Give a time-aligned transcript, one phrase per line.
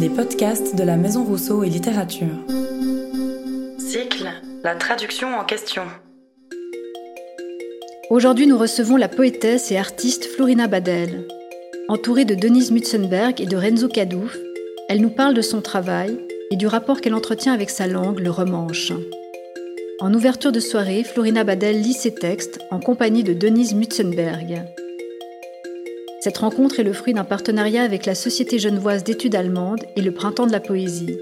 [0.00, 2.38] Les podcasts de la Maison Rousseau et Littérature.
[3.78, 4.30] Cycle
[4.64, 5.82] La traduction en question.
[8.08, 11.28] Aujourd'hui, nous recevons la poétesse et artiste Florina Badel.
[11.88, 14.38] Entourée de Denise Mutzenberg et de Renzo Cadouf,
[14.88, 16.18] elle nous parle de son travail
[16.50, 18.92] et du rapport qu'elle entretient avec sa langue, le romanche.
[20.00, 24.64] En ouverture de soirée, Florina Badel lit ses textes en compagnie de Denise Mutzenberg.
[26.22, 30.14] Cette rencontre est le fruit d'un partenariat avec la Société genevoise d'études allemandes et le
[30.14, 31.18] Printemps de la poésie.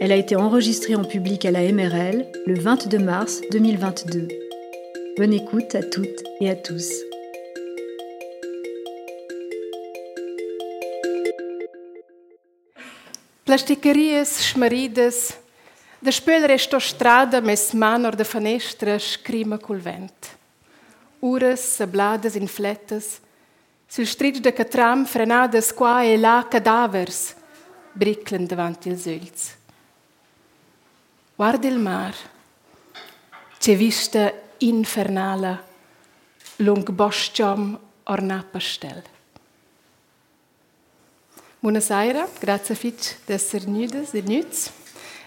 [0.00, 4.28] Elle a été enregistrée en public à la MRL le 22 mars 2022.
[5.16, 6.88] Bonne écoute à toutes et à tous.
[13.44, 15.36] Plastiquerias, schmaridas,
[16.02, 18.14] Da spöler sto strada mes manor
[18.98, 20.36] scrima col vent.
[21.22, 22.48] Uras sabladas in
[23.92, 27.34] Să-l strigi de că tram frenadă scoaie e la cadavers,
[27.92, 29.56] briclând davanti il zâlți.
[31.36, 32.14] Guarda il mar,
[33.58, 35.64] ce vista infernale
[36.56, 39.02] lung bosciom ornapastel.
[41.58, 44.70] Buonasera, grazie fitch d'essere nudes e nudes.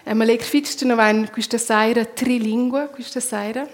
[0.04, 3.68] E mi legge fitch di questa sera trilingue, questa sera.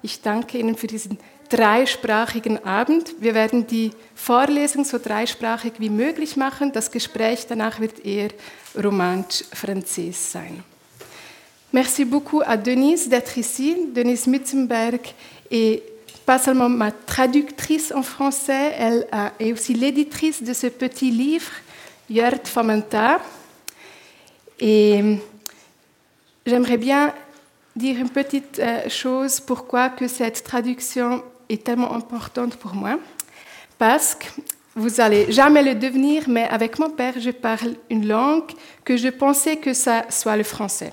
[0.00, 1.18] Ich danke Ihnen für diesen
[1.48, 3.14] dreisprachigen Abend.
[3.20, 6.72] Wir werden die Vorlesung so dreisprachig wie möglich machen.
[6.72, 8.30] Das Gespräch danach wird eher
[8.76, 10.62] romansch-französ sein.
[11.70, 13.76] Merci beaucoup à Denise d'être ici.
[13.94, 15.00] Denise Mützenberg
[15.50, 15.82] est
[16.24, 19.06] pas seulement ma traductrice en français, elle
[19.38, 21.50] est aussi l'éditrice de ce petit livre,
[22.10, 23.18] Jörg Famenta.
[24.60, 25.18] Et
[26.44, 27.14] j'aimerais bien
[27.74, 32.98] dire une petite euh, chose pourquoi que cette traduction est tellement importante pour moi.
[33.78, 34.26] Parce que
[34.74, 38.50] vous allez jamais le devenir, mais avec mon père, je parle une langue
[38.84, 40.92] que je pensais que ça soit le français.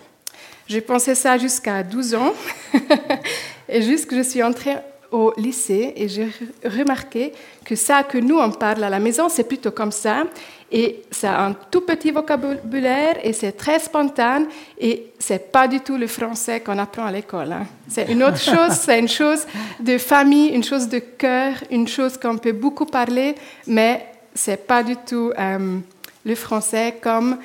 [0.67, 2.33] Je pensais ça jusqu'à 12 ans,
[3.69, 4.77] et jusque je suis entrée
[5.11, 6.29] au lycée, et j'ai
[6.63, 7.33] remarqué
[7.63, 10.23] que ça que nous on parle à la maison, c'est plutôt comme ça,
[10.71, 14.47] et ça a un tout petit vocabulaire et c'est très spontané
[14.79, 17.51] et c'est pas du tout le français qu'on apprend à l'école.
[17.51, 17.67] Hein.
[17.87, 19.45] C'est une autre chose, c'est une chose
[19.79, 23.35] de famille, une chose de cœur, une chose qu'on peut beaucoup parler,
[23.67, 25.79] mais c'est pas du tout euh,
[26.25, 27.37] le français comme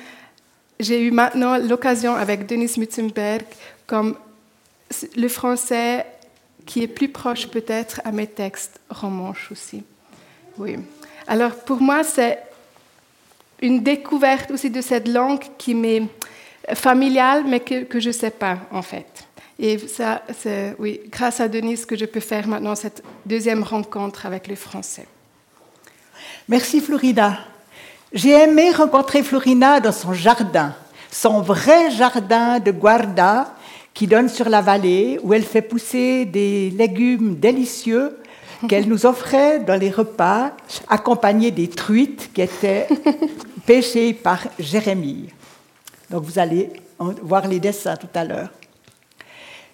[0.79, 3.43] j'ai eu maintenant l'occasion avec Denis Mutzenberg,
[3.85, 4.15] comme
[5.15, 6.05] le français
[6.65, 9.83] qui est plus proche peut-être à mes textes romanches aussi.
[10.57, 10.77] Oui.
[11.27, 12.39] Alors pour moi, c'est
[13.61, 16.03] une découverte aussi de cette langue qui m'est
[16.73, 19.25] familiale, mais que, je ne sais pas en fait.
[19.59, 24.25] Et ça, c'est oui, grâce à Denise que je peux faire maintenant cette deuxième rencontre
[24.25, 25.07] avec le français.
[26.47, 27.37] Merci Florida.
[28.13, 30.75] J'ai aimé rencontrer Florina dans son jardin,
[31.11, 33.53] son vrai jardin de Guarda
[33.93, 38.17] qui donne sur la vallée, où elle fait pousser des légumes délicieux
[38.67, 40.51] qu'elle nous offrait dans les repas,
[40.87, 42.87] accompagnés des truites qui étaient
[43.65, 45.29] pêchées par Jérémie.
[46.09, 48.49] Donc vous allez voir les dessins tout à l'heure.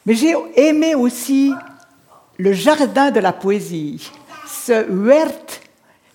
[0.06, 1.52] Mais j'ai aimé aussi
[2.38, 4.10] le jardin de la poésie,
[4.48, 5.62] ce huert,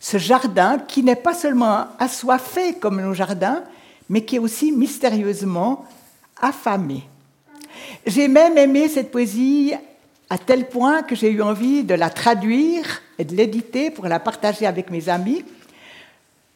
[0.01, 3.63] ce jardin qui n'est pas seulement assoiffé comme nos jardins,
[4.09, 5.85] mais qui est aussi mystérieusement
[6.41, 7.03] affamé.
[8.07, 9.75] J'ai même aimé cette poésie
[10.31, 14.19] à tel point que j'ai eu envie de la traduire et de l'éditer pour la
[14.19, 15.45] partager avec mes amis.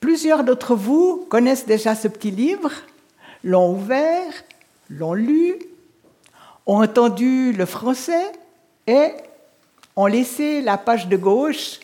[0.01, 2.71] Plusieurs d'entre vous connaissent déjà ce petit livre,
[3.45, 4.33] l'ont ouvert,
[4.89, 5.57] l'ont lu,
[6.67, 8.33] ont entendu le français
[8.87, 9.11] et
[9.95, 11.81] ont laissé la page de gauche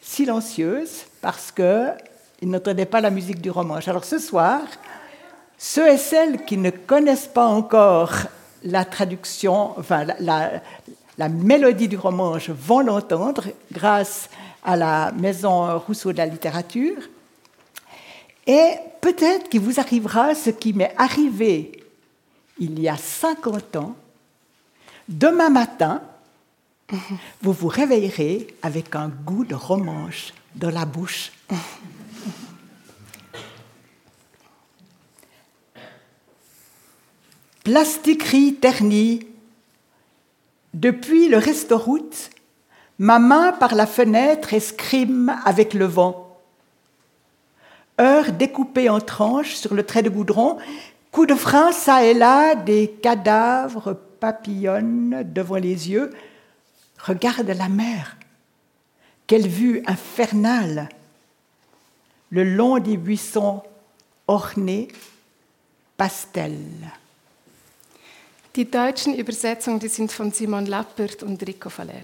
[0.00, 3.78] silencieuse parce qu'ils n'entendaient pas la musique du roman.
[3.86, 4.60] Alors ce soir,
[5.58, 8.14] ceux et celles qui ne connaissent pas encore
[8.62, 14.28] la traduction, enfin la, mélodie du romanche vont l'entendre grâce
[14.64, 17.02] à la Maison Rousseau de la littérature.
[18.46, 21.84] Et peut-être qu'il vous arrivera ce qui m'est arrivé
[22.58, 23.96] il y a 50 ans.
[25.08, 26.02] Demain matin,
[27.42, 31.32] vous vous réveillerez avec un goût de romanche dans la bouche.
[37.64, 39.26] Plastiquerie ternie
[40.72, 42.30] depuis le restoroute,
[42.98, 46.38] ma main par la fenêtre escrime avec le vent.
[48.00, 50.56] Heure découpée en tranches sur le trait de goudron,
[51.12, 56.10] coup de frein ça et là, des cadavres papillonnent devant les yeux.
[56.98, 58.16] Regarde la mer.
[59.26, 60.88] Quelle vue infernale.
[62.30, 63.62] Le long des buissons
[64.28, 64.88] orné
[65.96, 66.56] Pastel.
[68.56, 72.02] Die deutschen Übersetzungen die sind von Simon Lappert und Rico Faller.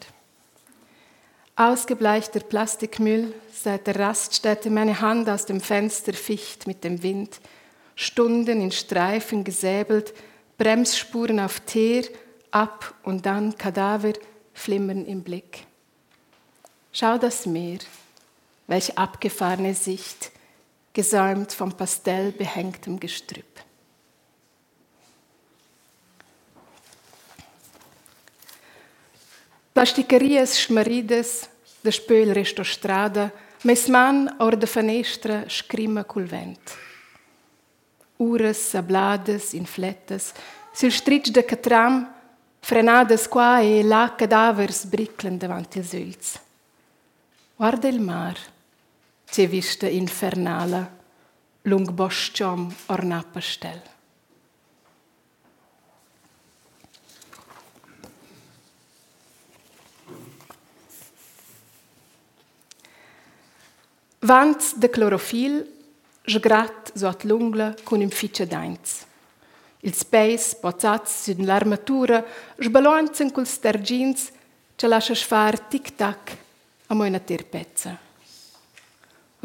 [1.56, 7.40] Ausgebleichter Plastikmüll seit der Raststätte meine Hand aus dem Fenster ficht mit dem Wind,
[7.96, 10.14] Stunden in Streifen gesäbelt,
[10.56, 12.04] Bremsspuren auf Teer,
[12.52, 14.12] ab und dann Kadaver
[14.54, 15.66] flimmern im Blick.
[16.93, 17.78] Schau das Meer,
[18.69, 20.31] welch abgefahrene Sicht,
[20.93, 23.00] gesäumt vom Pastell behängtem
[29.76, 30.08] Gestrüpp.
[30.08, 31.49] Plasticarias schmaridas,
[31.82, 33.31] da spöl resto strada,
[33.62, 36.73] mes man or da fenestra scrima col vent.
[38.19, 40.32] Uras sabladas, infletas,
[40.73, 42.08] sul stritch de catram,
[42.62, 46.38] frenadas qua e là cadavers briclan davanti als öls.
[47.56, 48.38] Guarda il mar,
[49.31, 50.90] c'è vista infernala,
[51.62, 53.95] lung bosciom orna pastel.
[64.26, 65.61] Vant de clorofil,
[66.26, 69.05] sgrat so at l'ungla con un ficcia d'ainz.
[69.87, 72.25] Il space pozzats sin l'armatura
[72.58, 74.32] sbalonzan col stergins
[74.75, 76.37] ce lascia far tic-tac
[76.88, 77.94] a moina terpezza.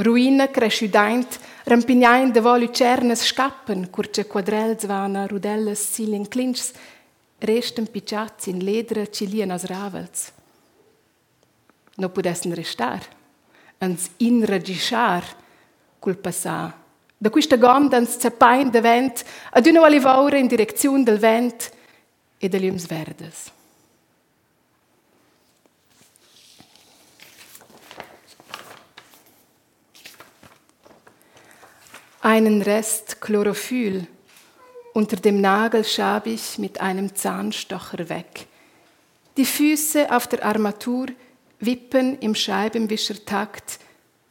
[0.01, 6.73] Ruina cresciudaint, rampignain de vo lucernes scappan, curce quadrels vana rudelles silien clinchs,
[7.37, 10.31] resten picciats in ledra cilien as ravels.
[11.97, 13.20] No pudessen restar,
[13.81, 15.23] ans inregischar
[15.99, 16.73] col passà.
[17.17, 21.71] Da questa gomda ans zappain de vent, ad una olivaura in direzione del vent
[22.37, 23.51] e degli ums verdes.
[32.23, 34.07] Einen Rest Chlorophyll
[34.93, 38.47] unter dem Nagel schab ich mit einem Zahnstocher weg.
[39.37, 41.07] Die Füße auf der Armatur
[41.61, 43.79] wippen im Scheibenwischertakt,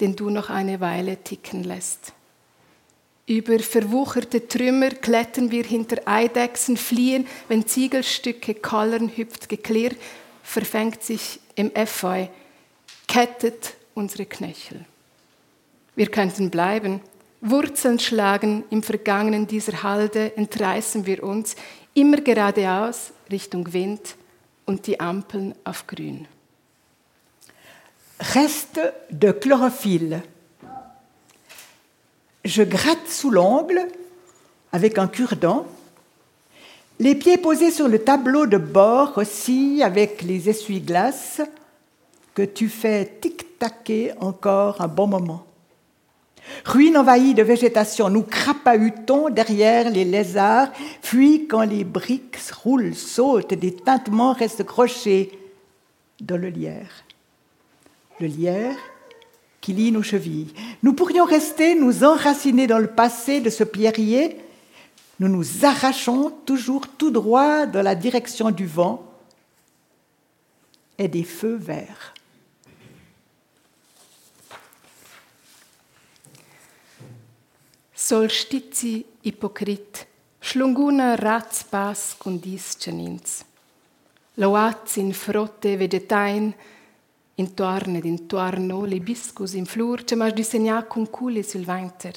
[0.01, 2.13] den du noch eine Weile ticken lässt.
[3.27, 9.93] Über verwucherte Trümmer klettern wir hinter Eidechsen, fliehen, wenn Ziegelstücke kollern, hüpft Geklirr,
[10.43, 12.27] verfängt sich im Efeu,
[13.07, 14.85] kettet unsere Knöchel.
[15.95, 17.01] Wir könnten bleiben,
[17.41, 21.57] Wurzeln schlagen im Vergangenen dieser Halde, entreißen wir uns
[21.95, 24.17] immer geradeaus Richtung Wind
[24.67, 26.27] und die Ampeln auf grün.
[28.21, 28.81] Reste
[29.11, 30.21] de chlorophylle.
[32.45, 33.89] Je gratte sous l'ongle
[34.73, 35.67] avec un cure-dent.
[36.99, 41.41] Les pieds posés sur le tableau de bord aussi avec les essuie-glaces
[42.35, 45.47] que tu fais tic-taquer encore un bon moment.
[46.67, 50.69] Ruine envahie de végétation, nous crapahutons derrière les lézards,
[51.01, 55.39] puis quand les briques roulent, sautent, des tintements restent crochés
[56.21, 57.05] dans le lierre.
[58.21, 58.77] Le lierre
[59.63, 60.53] qui lie nos chevilles.
[60.83, 64.37] Nous pourrions rester, nous enraciner dans le passé de ce pierrier.
[65.19, 69.11] Nous nous arrachons toujours tout droit dans la direction du vent
[70.99, 72.13] et des feux verts.
[77.95, 80.07] Solstizi ipocrit,
[80.43, 83.45] schlunguna raz pas condis cenins.
[84.37, 86.53] Loaz in frotte vegetain,
[87.41, 92.15] intorno ed intorno libiscus in flur, ce mas disegna con culi sul veinter.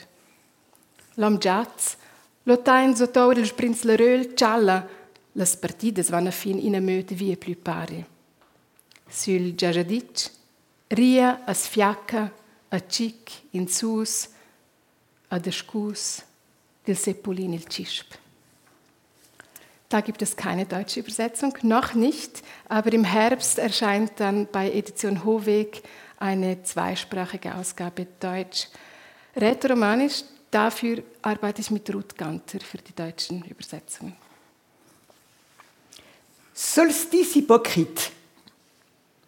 [1.16, 1.98] L'om giats,
[2.44, 4.88] lo tain sotor il sprins la röl cialla,
[5.34, 8.06] las partides vanno fin in a möte vie più pari.
[9.08, 10.32] Sul giajadic,
[10.90, 12.32] ria as fiacca,
[12.70, 14.28] a cic, in sus,
[15.30, 16.24] a der Skus
[16.84, 18.23] del Sepolin il Cisp.
[19.94, 25.24] Da gibt es keine deutsche Übersetzung, noch nicht, aber im Herbst erscheint dann bei Edition
[25.24, 25.84] Hohweg
[26.18, 28.70] eine zweisprachige Ausgabe Deutsch.
[29.36, 34.16] Rätoromanisch, dafür arbeite ich mit Ruth Ganter für die deutschen Übersetzungen.
[36.56, 38.10] Solstice hypocrite.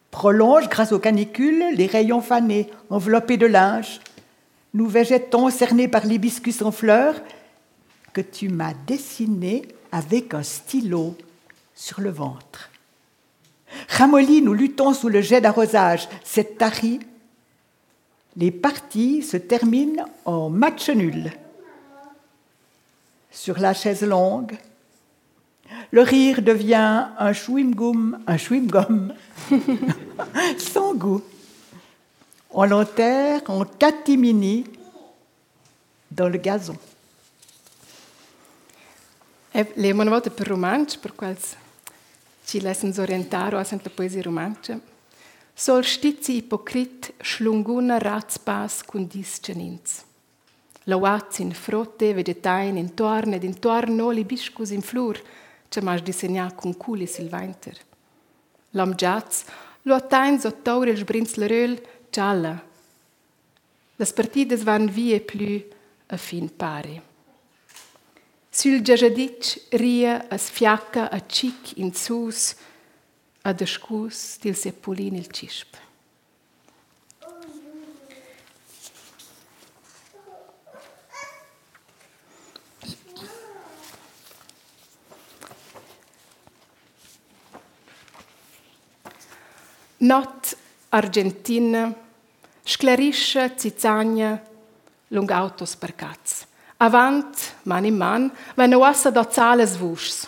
[0.10, 4.00] Prolonge grâce aux canicules les rayons fanés, enveloppés de linge,
[4.74, 7.22] nous végétons cernés par l'hibiscus en fleurs
[8.14, 9.62] que tu m'as dessiné
[9.96, 11.16] avec un stylo
[11.74, 12.70] sur le ventre.
[13.88, 16.10] Ramolli, nous luttons sous le jet d'arrosage.
[16.26, 17.00] C'est tari.
[18.36, 21.32] Les parties se terminent en match nul.
[23.32, 24.58] Sur la chaise longue,
[25.92, 29.14] le rire devient un chewing-gum, un chewing-gum
[30.58, 31.22] sans goût.
[32.52, 34.66] On l'enterre en catimini
[36.12, 36.76] dans le gazon.
[39.58, 41.56] E le una volta per romanzo, per quals
[42.44, 44.78] ci lassen orientare a la poesia romanza.
[45.54, 50.04] Solstizi ipocrit schlunguna ratspas con discenins.
[50.84, 55.24] Lauats in frotte, vegetain intorno ed intorno li biscus in flur,
[55.70, 57.78] ce mas disegna con culi silvainter.
[58.72, 59.44] L'om jazz,
[59.84, 62.62] lo attain sottour il sbrinzleröl gialla.
[63.96, 65.64] Las partides van vie plus
[66.08, 67.14] a fin pari.
[68.56, 72.56] Sul giajadic ria as fiacca a cic in sus,
[73.44, 75.76] a descus til sepulin il cisp.
[89.98, 90.56] Not
[90.96, 91.94] Argentina,
[92.64, 94.40] sclarisce zizzagna
[95.10, 96.55] lung autos per caz.
[96.78, 100.28] Avant, man in man, wenn oassa da zales vuschs.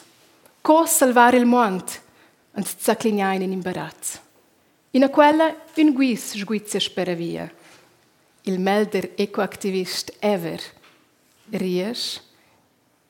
[0.61, 2.01] Co salvare il mont,
[2.57, 4.19] und zaclignain in imbarazzo.
[4.91, 7.51] In quella un guis sguizia spera via.
[8.43, 10.59] Il melder ecoactivist Ever
[11.49, 12.21] ries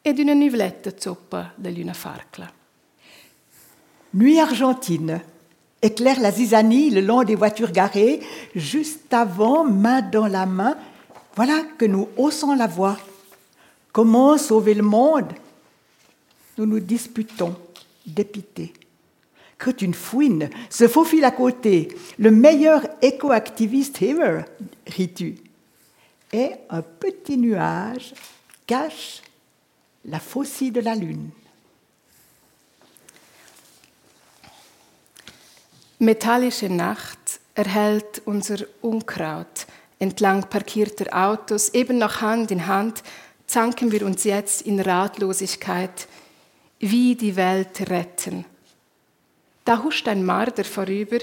[0.01, 2.51] ed una nuvoletta zoppa da luna farcla.
[4.09, 5.23] Nuit argentine
[5.79, 8.19] éclaire la zizanie le long des voitures garées,
[8.55, 10.75] juste avant, main dans la main.
[11.35, 12.97] Voilà que nous haussons la voix.
[13.97, 15.33] Comment sauver le monde?
[16.55, 17.55] Nous nous disputons,
[18.05, 18.71] dépités.
[19.57, 21.87] Que une fouine se faufile à côté.
[22.19, 24.43] Le meilleur écoactiviste ever,
[24.85, 25.37] ris-tu?
[26.31, 28.13] Et un petit nuage
[28.67, 29.23] cache
[30.05, 31.31] la faucille de la lune.
[35.99, 39.65] Metallische Nacht erhält unser Unkraut
[39.99, 43.03] entlang parkierter Autos, eben noch Hand in Hand,
[43.47, 46.07] zanken wir uns jetzt in Ratlosigkeit,
[46.79, 48.45] wie die Welt retten.
[49.65, 51.19] Da huscht ein Marder vorüber,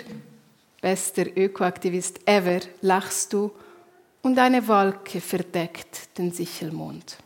[0.81, 3.53] bester Ökoaktivist ever, lachst du,
[4.23, 7.19] und eine Wolke verdeckt den Sichelmond.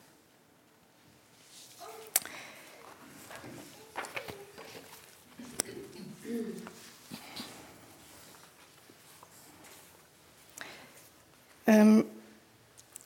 [11.69, 12.03] Euh,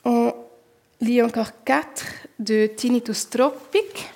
[0.04, 0.41] on
[1.22, 2.04] encore quatre
[2.38, 4.08] de Tinnitus Tropic.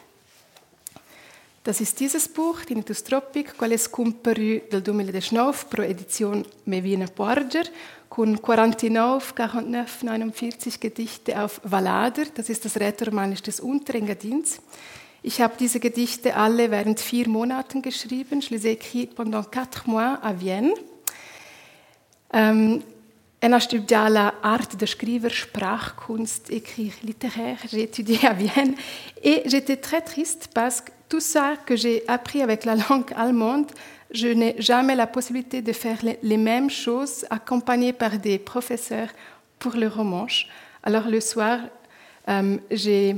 [1.65, 7.65] Das ist dieses Buch, Tinnitus Tropic, quale scomparu del 2019 pro edition Mevina Borger,
[8.09, 12.27] con 49, 49, 49 Gedichte auf Valader.
[12.35, 14.61] Das ist das Rätoromanisch des Unterengadins.
[15.23, 18.41] Ich habe diese Gedichte alle während vier Monaten geschrieben.
[18.41, 20.73] Je les ai écrits pendant quatre mois à Vienne.
[22.33, 22.85] Ähm,
[23.41, 27.59] Elle a étudié l'art de scriver, Sprachkunst, écrire littéraire.
[27.71, 28.75] J'ai étudié à Vienne
[29.23, 33.71] et j'étais très triste parce que tout ça que j'ai appris avec la langue allemande,
[34.11, 39.09] je n'ai jamais la possibilité de faire les mêmes choses accompagnées par des professeurs
[39.59, 40.49] pour le romanche.
[40.83, 41.61] Alors le soir,
[42.29, 43.17] euh, j'ai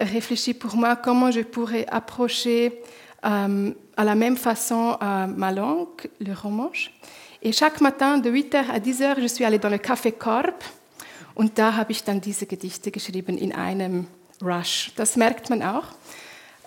[0.00, 2.80] réfléchi pour moi comment je pourrais approcher
[3.24, 6.92] euh, à la même façon euh, ma langue, le romanche.
[7.46, 10.54] Et chaque matin de 8h à 10h, je suis allée dans le Café Korb
[11.34, 14.06] und da habe ich dann diese Gedichte geschrieben in einem
[14.40, 14.92] Rush.
[14.96, 15.84] Das merkt man auch.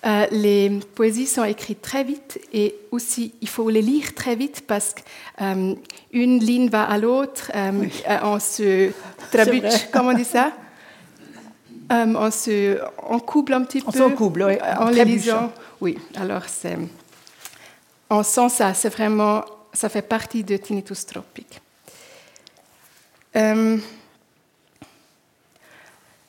[0.06, 4.66] Euh, les poésies sont écrites très vite et aussi il faut les lire très vite
[4.68, 5.78] parce qu'une
[6.14, 7.92] euh, ligne va à l'autre, euh, oui.
[8.22, 8.92] On se
[9.32, 10.52] trébuche, comment on dit ça?
[11.92, 12.80] Euh, on, se,
[13.10, 14.04] on couple un petit on peu.
[14.04, 14.58] On couple, oui.
[14.80, 15.52] En les lisant.
[15.82, 16.78] Oui, alors c'est.
[18.12, 19.44] On sent ça, c'est vraiment
[19.74, 21.62] ça fait partie de tinnitus tropique.
[23.36, 23.78] Euh,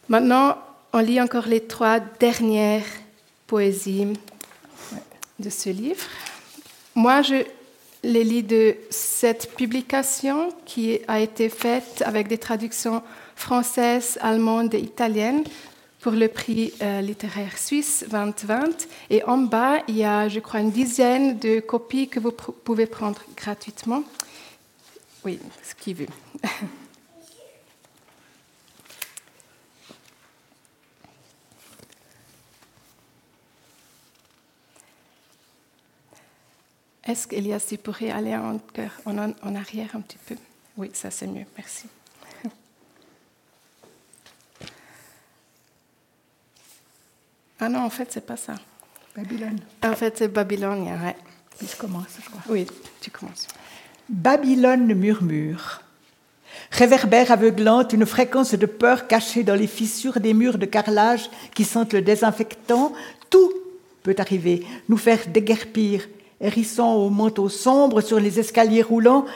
[0.08, 0.58] maintenant,
[0.92, 2.84] on lit encore les trois dernières
[3.46, 4.14] poésies
[5.38, 6.04] de ce livre.
[6.94, 7.44] Moi, je
[8.02, 13.02] les lis de cette publication qui a été faite avec des traductions
[13.34, 15.44] françaises, allemandes et italiennes
[16.00, 18.86] pour le prix euh, littéraire suisse 2020.
[19.10, 22.86] Et en bas, il y a, je crois, une dizaine de copies que vous pouvez
[22.86, 24.04] prendre gratuitement.
[25.24, 26.06] Oui, ce qui veut.
[37.04, 38.60] Est-ce qu'Elias, tu pourrais aller en
[39.54, 40.36] arrière un petit peu?
[40.76, 41.88] Oui, ça c'est mieux, merci.
[47.60, 48.54] Ah non, en fait, c'est pas ça.
[49.16, 49.58] Babylone.
[49.82, 51.16] En fait, c'est Babylone, ouais.
[51.60, 52.42] Je commence, je crois.
[52.48, 52.66] Oui,
[53.00, 53.48] tu commences.
[54.08, 55.82] Babylone murmure.
[56.70, 61.64] réverbère aveuglante, une fréquence de peur cachée dans les fissures des murs de carrelage qui
[61.64, 62.92] sentent le désinfectant,
[63.28, 63.52] tout
[64.02, 66.08] peut arriver, nous faire déguerpir,
[66.40, 69.26] hérissant au manteau sombre sur les escaliers roulants.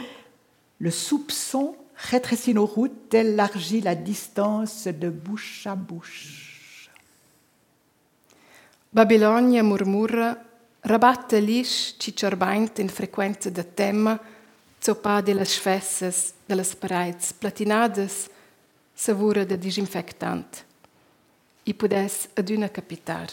[0.79, 6.52] Le soupçon rétrécit nos routes, élargit la distance de bouche à bouche.
[8.95, 10.37] Babilonia murmura,
[10.81, 14.21] rabatta lish cicerbaint in frequenza da tema,
[14.79, 18.29] zoppa delas fesses, delas paredes platinadas,
[18.95, 20.65] savura de disinfectant.
[21.65, 23.33] I podes aduna capitar.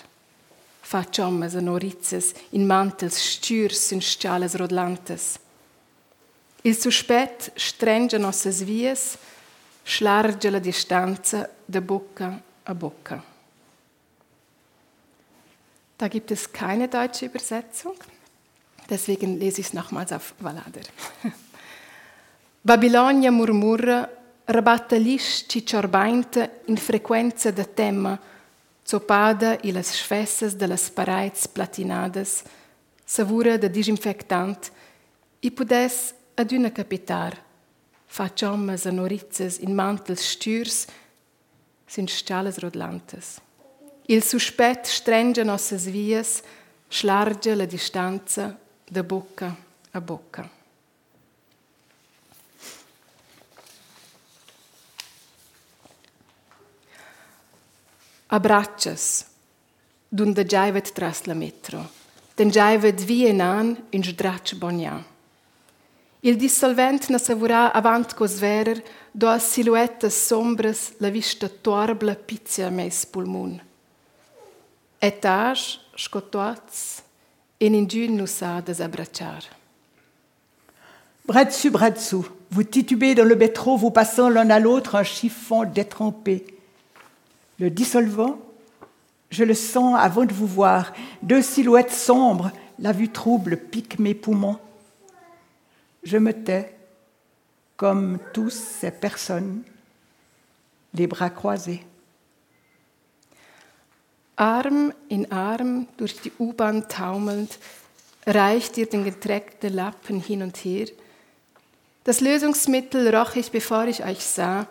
[0.80, 5.38] Fa chommas a norizzas in mantels stürs in scialas rodlantes.
[6.62, 9.18] Il suspet strengia nossas vias,
[10.00, 13.29] larga la distanza da bocca a bocca.
[16.00, 17.96] Da gibt es keine deutsche Übersetzung,
[18.90, 20.88] deswegen lese ich es nochmals auf Valader.
[22.64, 24.08] Babilonia murmura,
[24.48, 28.18] rabatta lis cicciorbainte in frequenza de tema,
[28.88, 32.46] zopada i las sfessas de las paredes platinadas,
[33.06, 34.72] savura de disinfectant,
[35.42, 37.36] i pudes ad una capitar,
[38.08, 40.88] fa ciommas a norizzes in mantels stürs,
[41.86, 43.42] sin stalles rodlantes.
[44.12, 46.42] Il suspett stringe nossas vias,
[46.88, 49.56] schlarge la distanza da bocca
[49.92, 50.50] a bocca.
[58.26, 59.26] Abbraccias,
[60.08, 61.86] d'unda giaivet tras la metro,
[62.34, 64.98] den giaivet via nan in sdraccia bonja.
[66.22, 72.72] Il dissolvent na savurà avant cos verer, do a silhouettes sombras la vista torbla pizia
[72.72, 73.69] meis pulmun.
[75.02, 77.04] Etage, scotoats,
[77.60, 79.42] et in giù nous a abbracciar.
[81.26, 85.04] Bras dessus, bras dessous, vous titubez dans le métro, vous passant l'un à l'autre un
[85.04, 86.46] chiffon détrempé.
[87.60, 88.40] Le dissolvant,
[89.30, 90.94] je le sens avant de vous voir.
[91.22, 94.58] Deux silhouettes sombres, la vue trouble pique mes poumons.
[96.04, 96.76] Je me tais,
[97.78, 99.62] comme tous ces personnes,
[100.94, 101.86] les bras croisés.
[104.40, 107.60] Arm in Arm durch die U-Bahn taumelnd,
[108.26, 110.88] reicht ihr den geträgten Lappen hin und her.
[112.06, 114.66] Das Lösungsmittel roch ich, bevor ich euch sah.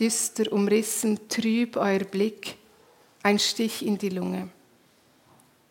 [0.00, 2.56] Düster umrissen, trüb euer Blick,
[3.22, 4.48] ein Stich in die Lunge.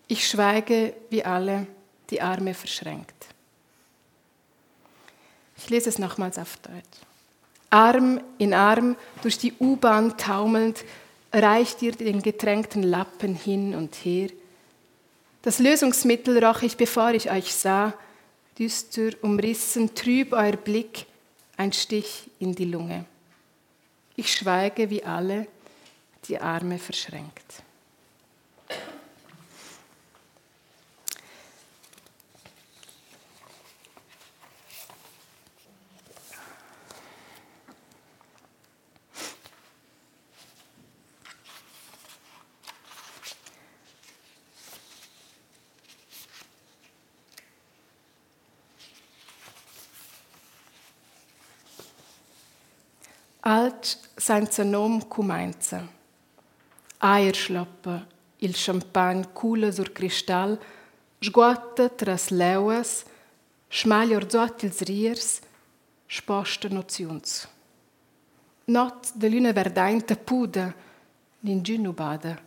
[0.08, 1.66] Ich schweige wie alle,
[2.12, 3.26] die Arme verschränkt.
[5.58, 7.00] Ich lese es nochmals auf Deutsch.
[7.72, 10.86] Arm in Arm durch die U-Bahn taumelnd,
[11.34, 14.30] reicht ihr den getränkten Lappen hin und her.
[15.42, 17.94] Das Lösungsmittel roch ich, bevor ich euch sah,
[18.58, 21.06] düster umrissen, trüb euer Blick,
[21.58, 23.06] ein Stich in die Lunge.
[24.16, 25.48] Ich schweige wie alle,
[26.28, 27.64] die Arme verschränkt.
[53.46, 55.86] Alt senza nom cumainza.
[57.00, 60.58] Aer schlappa, il champagne cula sur cristal,
[61.20, 63.04] sguatta tras leuas,
[63.68, 65.42] schmaglia orzot ils riers,
[66.08, 67.48] sposta noziuns.
[68.66, 70.16] Not de luna verdainta
[71.42, 72.40] nin giù bada,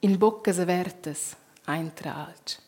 [0.00, 2.58] in boccas avertas, eintra alc.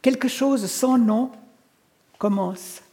[0.00, 1.30] Quelque chose sans nom
[2.16, 2.87] commence.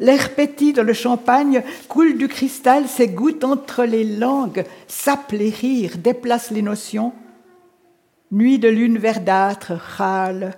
[0.00, 5.98] L'air pétit dans le champagne coule du cristal, s'égoutte entre les langues, sape les rires,
[5.98, 7.12] déplace les notions.
[8.30, 10.56] Nuit de lune verdâtre, râle.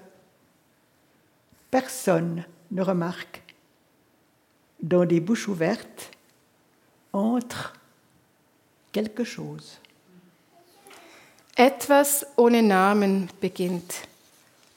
[1.71, 3.43] Personne ne remarque.
[4.83, 6.11] Dans des bouches ouvertes
[7.13, 7.75] entre
[8.93, 9.79] quelque chose.
[11.57, 14.10] Etwas ohne Namen beginnt.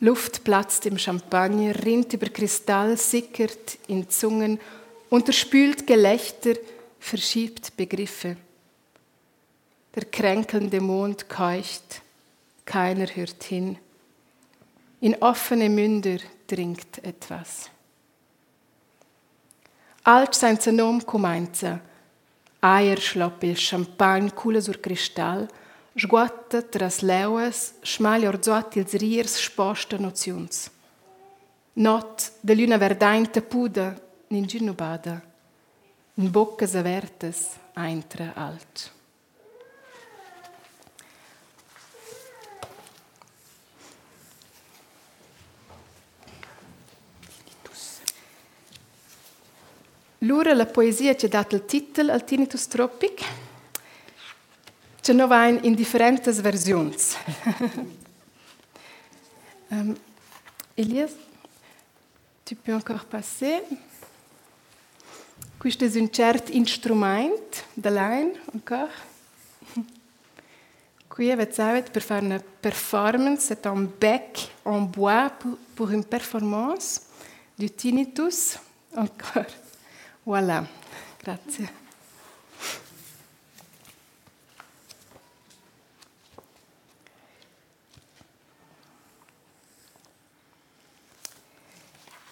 [0.04, 4.60] Luft platzt im Champagner, rinnt über Kristall, sickert in Zungen,
[5.10, 6.56] unterspült Gelächter,
[7.00, 8.36] verschiebt Begriffe.
[9.96, 12.02] Der kränkelnde Mond keucht,
[12.66, 13.78] keiner hört hin.
[15.00, 17.70] In offene Münder dringt etwas.
[20.04, 21.80] Alt sein Zenom kumainza,
[22.60, 25.48] Eier schloppil champagne cula sur cristal,
[25.96, 30.70] sguatta tras leuas, schmaglia orzuat ils riers sposta noziuns.
[31.74, 33.96] Not de luna verdainta puda,
[34.30, 35.22] ningiun nu bada.
[36.16, 38.92] In boccas avertas eintra alt.
[50.20, 53.43] Lura la poesia ci ha dato il titolo al Tinnitus Tropic.
[55.04, 56.96] Ce ne va in differenti versioni.
[59.70, 59.98] um,
[60.78, 61.12] Elias,
[62.46, 63.64] tu peux encore passer.
[65.58, 68.88] Questo è un certo strumento, da line, ancora.
[71.10, 77.02] Qui avete per fare una performance, c'est un bec en bois pour, pour une performance
[77.58, 78.58] du tinnitus.
[78.96, 79.52] Encore.
[80.24, 80.66] Voilà,
[81.22, 81.83] grazie.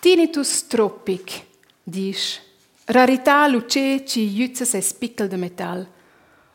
[0.02, 1.46] Tinnitus tropic,
[1.84, 2.42] dice.
[2.86, 5.88] Rarità luce ci jutze se spickel de metal.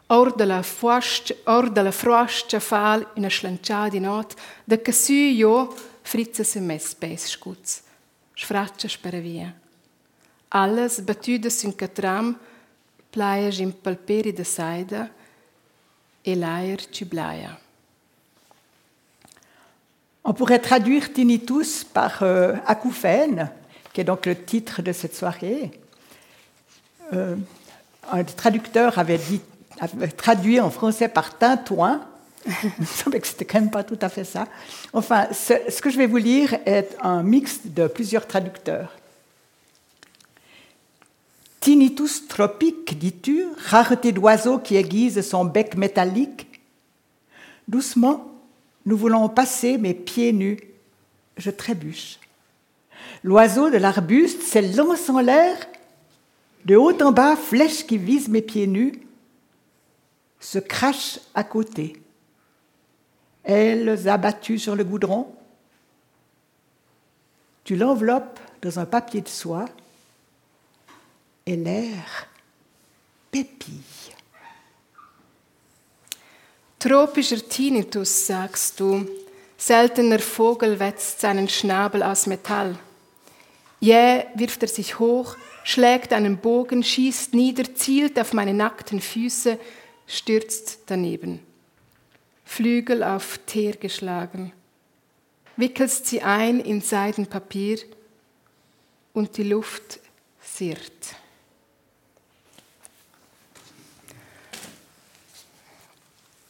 [0.07, 4.91] Or de la fuast, or de la frost fal una slancià di not, de che
[4.91, 7.83] su io fritze se mes spes scutz.
[8.35, 9.55] Sfraccia spera via.
[10.49, 12.37] Alles battudes in catram,
[13.11, 15.09] plaias in palperi de saida,
[16.23, 17.66] et l'air ci blaia.
[20.29, 23.49] On pourrait traduire tinnitus par euh, acouphène,
[23.93, 25.71] qui est donc le titre de cette soirée.
[27.13, 27.37] Euh,
[28.11, 29.41] un traducteur avait, dit,
[30.17, 32.01] traduit en français par tintouin.
[32.81, 34.49] Il semblait que c'était quand même pas tout à fait ça.
[34.93, 38.91] Enfin, ce, ce que je vais vous lire est un mix de plusieurs traducteurs.
[41.61, 46.49] Tinnitus tropique, dis-tu, rareté d'oiseau qui aiguise son bec métallique.
[47.69, 48.36] Doucement,
[48.87, 50.59] nous voulons passer mes pieds nus.
[51.37, 52.19] Je trébuche.
[53.23, 55.57] L'oiseau de l'arbuste s'élance en l'air.
[56.65, 58.93] De haut en bas, flèche qui vise mes pieds nus,
[60.41, 62.01] se crache à côté.
[63.45, 65.33] Ailes abattues sur le goudron.
[67.65, 69.67] Tu l'enveloppes dans un papier de soie
[71.47, 72.29] et l'air
[73.31, 74.06] pépille.
[76.79, 79.09] Tropischer Tinnitus, sagst du.
[79.57, 82.79] Seltener Vogel wetzt seinen Schnabel aus Metall.
[83.81, 89.59] Jäh wirft er sich hoch, schlägt einen Bogen, schießt nieder, zielt auf meine nackten Füße,
[90.07, 91.41] stürzt daneben.
[92.45, 94.53] Flügel auf Teer geschlagen.
[95.57, 97.79] Wickelst sie ein in Seidenpapier
[99.15, 100.01] und die Luft
[100.41, 101.17] sirrt.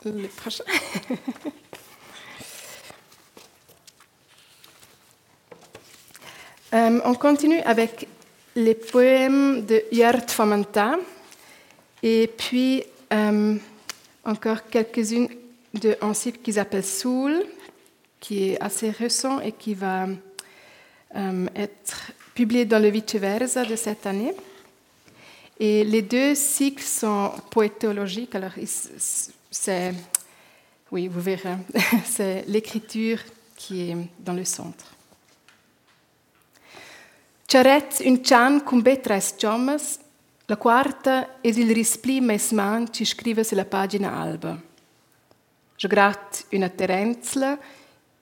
[6.75, 8.09] euh, on continue avec
[8.55, 10.97] les poèmes de Jert Famanta
[12.03, 13.57] et puis euh,
[14.25, 15.29] encore quelques-unes
[15.75, 17.45] d'un cycle qu'ils appellent Soul,
[18.21, 20.07] qui est assez récent et qui va
[21.17, 24.35] euh, être publié dans le Viceversa de cette année.
[25.59, 28.53] Et les deux cycles sont poétologiques, alors
[29.51, 29.95] c'est,
[30.93, 31.57] oui, vous verrez,
[32.05, 33.19] c'est l'écriture
[33.57, 34.97] qui est dans le centre.
[37.49, 40.01] Charet un chan cum betres chomas,
[40.49, 44.61] la quarta è il rispli mesman ci scrive sulla pagina alba.
[45.77, 47.59] Je gratte una terenzla,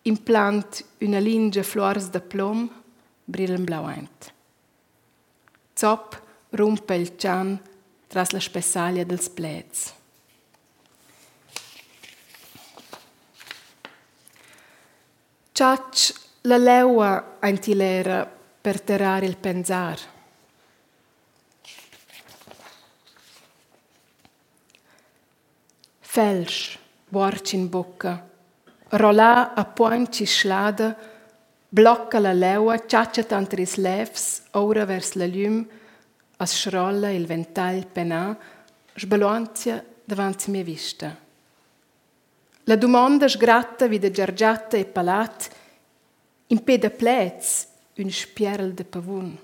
[0.03, 2.70] implant una linge flores de plom,
[3.25, 4.33] brillen blauent.
[5.75, 6.20] Zop
[6.54, 7.60] rumpe il chan
[8.06, 9.92] tras la spessaglia dels plets.
[15.52, 18.26] Ciac la leua antilera
[18.60, 19.98] per terrare il pensar.
[26.00, 28.28] Felsch, vorci in bocca,
[28.90, 30.96] rola a poinci schlada,
[31.68, 35.66] blocca la leua, ciaccia tantris levs, ora vers la lum,
[36.37, 38.37] as schrolla il ventagl penà,
[38.94, 41.16] sbaluanzia davanti mia vista.
[42.64, 45.51] La domanda sgratta vide giargiata e palat,
[46.49, 47.66] in peda plez,
[47.97, 49.38] un spierel de pavun.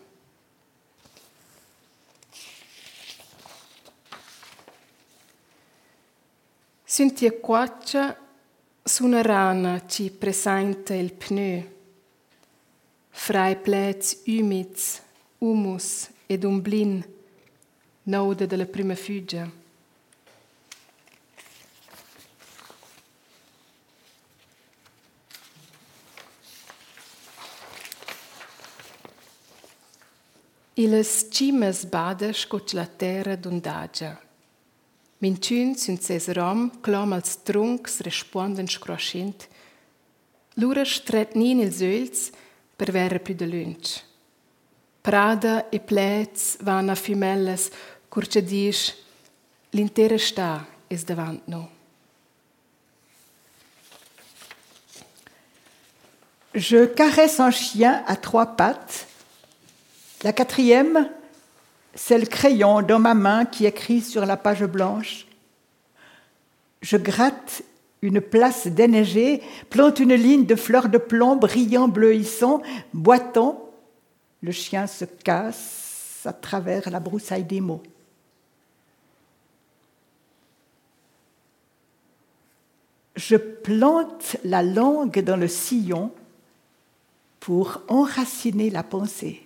[6.84, 8.16] Sintia quaccia
[8.82, 11.78] su una rana ci presenta il pneu.
[13.10, 15.00] Frei plez umids,
[15.38, 17.04] humus ed un blin,
[18.04, 19.50] naude della prima fuggia.
[30.74, 34.14] Iles cimes bades coch la terra d'undagia.
[35.18, 39.48] Minciun sunt ses rom, clom als trunks responden scroschint.
[40.54, 42.30] Lura stret nin ils öls
[42.76, 44.09] per vera più de lunch.
[45.02, 46.94] Prada e plets van a
[48.10, 48.94] curce
[49.72, 50.66] l'intera.
[56.54, 59.06] Je caresse un chien à trois pattes.
[60.22, 61.08] La quatrième,
[61.94, 65.26] c'est le crayon dans ma main qui écrit sur la page blanche.
[66.82, 67.62] Je gratte
[68.02, 73.69] une place déneigée, plante une ligne de fleurs de plomb brillant, bleuissant, boitant.
[74.42, 77.82] Le chien se casse à travers la broussaille des mots.
[83.16, 86.10] Je plante la langue dans le sillon
[87.38, 89.44] pour enraciner la pensée.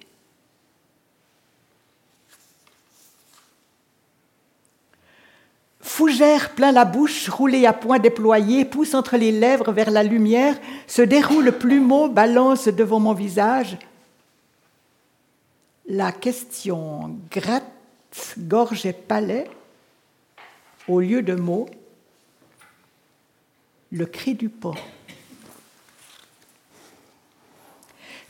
[5.81, 10.57] Fougère plein la bouche, roulée à point déployé, pousse entre les lèvres vers la lumière,
[10.89, 13.79] se déroule plumeau, balance devant mon visage.
[15.87, 17.65] La question gratte,
[18.39, 19.51] gorge et palais,
[20.89, 21.69] au lieu de mots,
[23.93, 24.75] le cri du pont.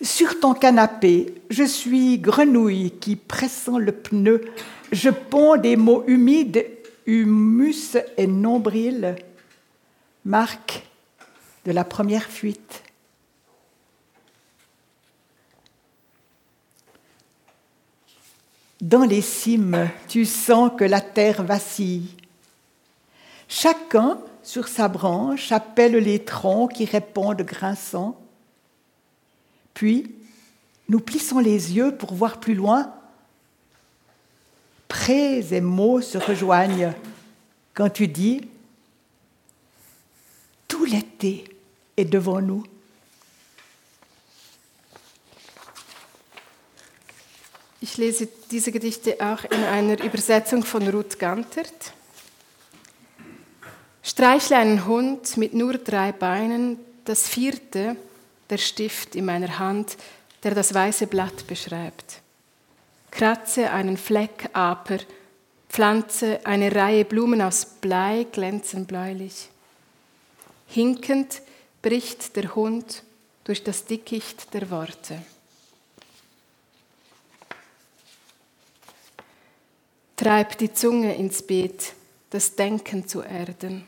[0.03, 4.45] Sur ton canapé, je suis grenouille qui, pressant le pneu,
[4.91, 6.67] je ponds des mots humides,
[7.07, 9.15] humus et nombril,
[10.25, 10.83] marque
[11.65, 12.83] de la première fuite.
[18.81, 22.17] Dans les cimes, tu sens que la terre vacille.
[23.49, 28.21] Chacun, sur sa branche, appelle les troncs qui répondent grinçants.
[29.75, 30.15] Puis,
[30.89, 32.93] nous plissons les yeux pour voir plus loin.
[34.89, 36.93] Prés et mots se rejoignent
[37.73, 38.49] quand tu dis
[40.69, 41.45] Tout l'été
[41.97, 42.65] est devant nous.
[47.85, 51.93] Ich lese diese Gedichte auch in einer Übersetzung von Ruth Gantert.
[54.03, 57.97] Streichle einen Hund mit nur drei Beinen, das vierte
[58.49, 59.99] der Stift in meiner Hand,
[60.45, 62.23] der das weiße Blatt beschreibt.
[63.11, 65.01] Kratze einen Fleck Aper,
[65.69, 69.51] pflanze eine Reihe Blumen aus Blei, glänzen bläulich.
[70.69, 71.43] Hinkend
[71.83, 73.03] bricht der Hund
[73.45, 75.21] durch das Dickicht der Worte.
[80.17, 81.93] Treib die Zunge ins Beet,
[82.31, 83.87] das Denken zu erden.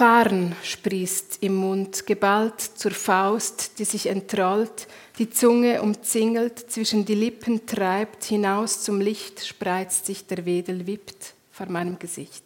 [0.00, 4.86] Fahren sprießt im Mund, geballt zur Faust, die sich entrollt,
[5.18, 11.34] die Zunge umzingelt, zwischen die Lippen treibt, hinaus zum Licht spreizt sich der Wedel, wippt
[11.50, 12.44] vor meinem Gesicht.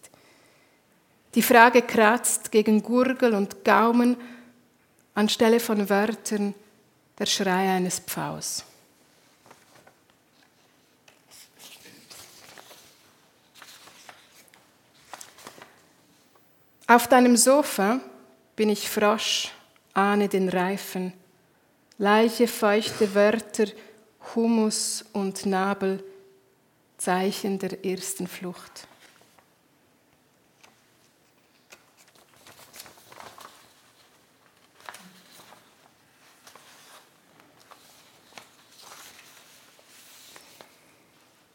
[1.37, 4.17] Die Frage kratzt gegen Gurgel und Gaumen,
[5.15, 6.55] anstelle von Wörtern
[7.19, 8.65] der Schrei eines Pfaus.
[16.87, 18.01] Auf deinem Sofa
[18.57, 19.51] bin ich Frosch,
[19.95, 21.15] ahne den Reifen,
[21.97, 23.67] Leiche, feuchte Wörter,
[24.35, 26.05] Humus und Nabel,
[26.99, 28.87] Zeichen der ersten Flucht.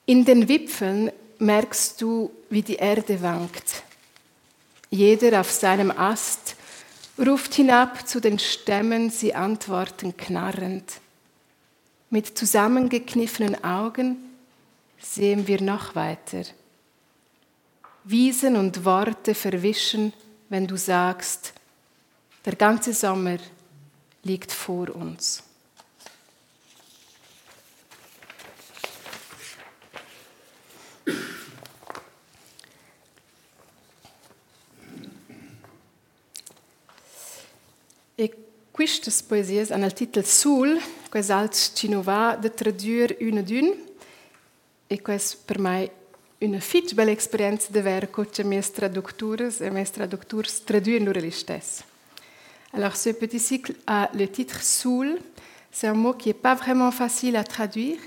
[0.10, 3.84] In den Wipfeln merkst du, wie die Erde wankt.
[4.90, 6.56] Jeder auf seinem Ast
[7.24, 11.00] ruft hinab zu den Stämmen, sie antworten knarrend.
[12.10, 14.18] Mit zusammengekniffenen Augen
[15.00, 16.42] sehen wir noch weiter.
[18.04, 20.12] Wiesen und Worte verwischen,
[20.50, 21.54] wenn du sagst,
[22.46, 23.38] der ganze Sommer
[24.24, 25.44] liegt vor uns.
[38.16, 38.38] E
[38.72, 43.74] queste poesie hanno il titolo Sul, queste alt cinova de tradurre una d'una,
[44.88, 45.92] e questa per me
[46.40, 51.30] una fitch bella esperienza di avere con le mie traduttrici e mes traducteurs traduire loro
[51.32, 51.84] stessi.
[52.72, 55.20] Alors ce petit cycle a le titre Soul,
[55.72, 58.00] c'est un mot qui n'est pas vraiment facile à traduire,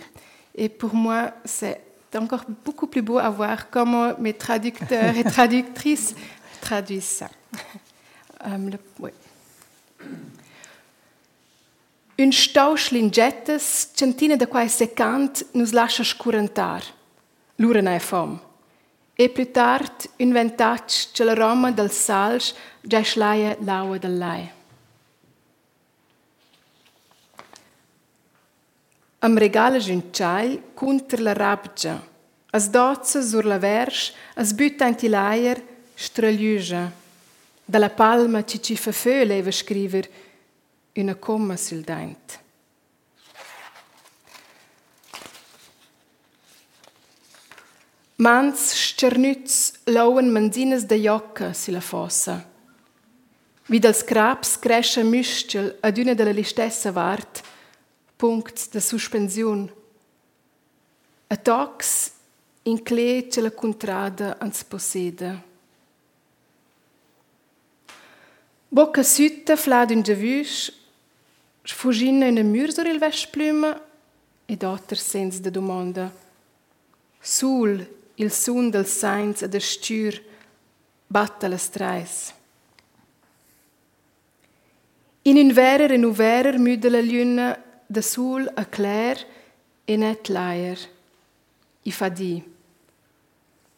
[0.55, 1.81] et pour moi c'est
[2.19, 6.15] encore beaucoup plus beau à voir comment mes traducteurs et traductrices
[6.61, 7.29] traduisent ça.
[8.45, 9.11] Um, le, oui.
[12.19, 16.83] Un stauschlin jettas, centina da quai secant, nus lascia scurantar.
[17.59, 18.39] L'ura ne fom.
[19.15, 24.51] E più tard, un ventac, ce la Roma del salsch, già schlaia l'aua del lai.
[29.25, 30.03] Am regala un
[30.75, 32.03] contra la rabgia.
[32.51, 35.63] As dozza sur la versch, as butta in tilaier,
[35.95, 36.91] stragliuja.
[37.65, 40.09] Dalla palma ci ci fa fö leva scriver
[40.95, 42.41] una comma sul dent.
[48.17, 52.45] Mans sternüts lauen manzines de jocca sulla fossa.
[53.69, 57.43] Wie dals crabs cresce müstel ad una della listessa vart,
[58.23, 59.71] punct de suspensiun.
[61.27, 62.13] A tox
[62.63, 65.43] in clee ce la contrada ans posseda.
[68.69, 70.71] Bocca sütta flad un giavüs,
[71.65, 73.73] sfugina una mur sur il vesplüma
[74.47, 76.13] e dotter sens de domanda.
[77.21, 80.23] Sul il sun del sainz ad stür
[81.09, 82.33] batta las trais.
[85.23, 89.27] In un verer e un verer müde la luna da sul a clair
[89.85, 90.79] e net laier.
[91.83, 92.43] I fa di.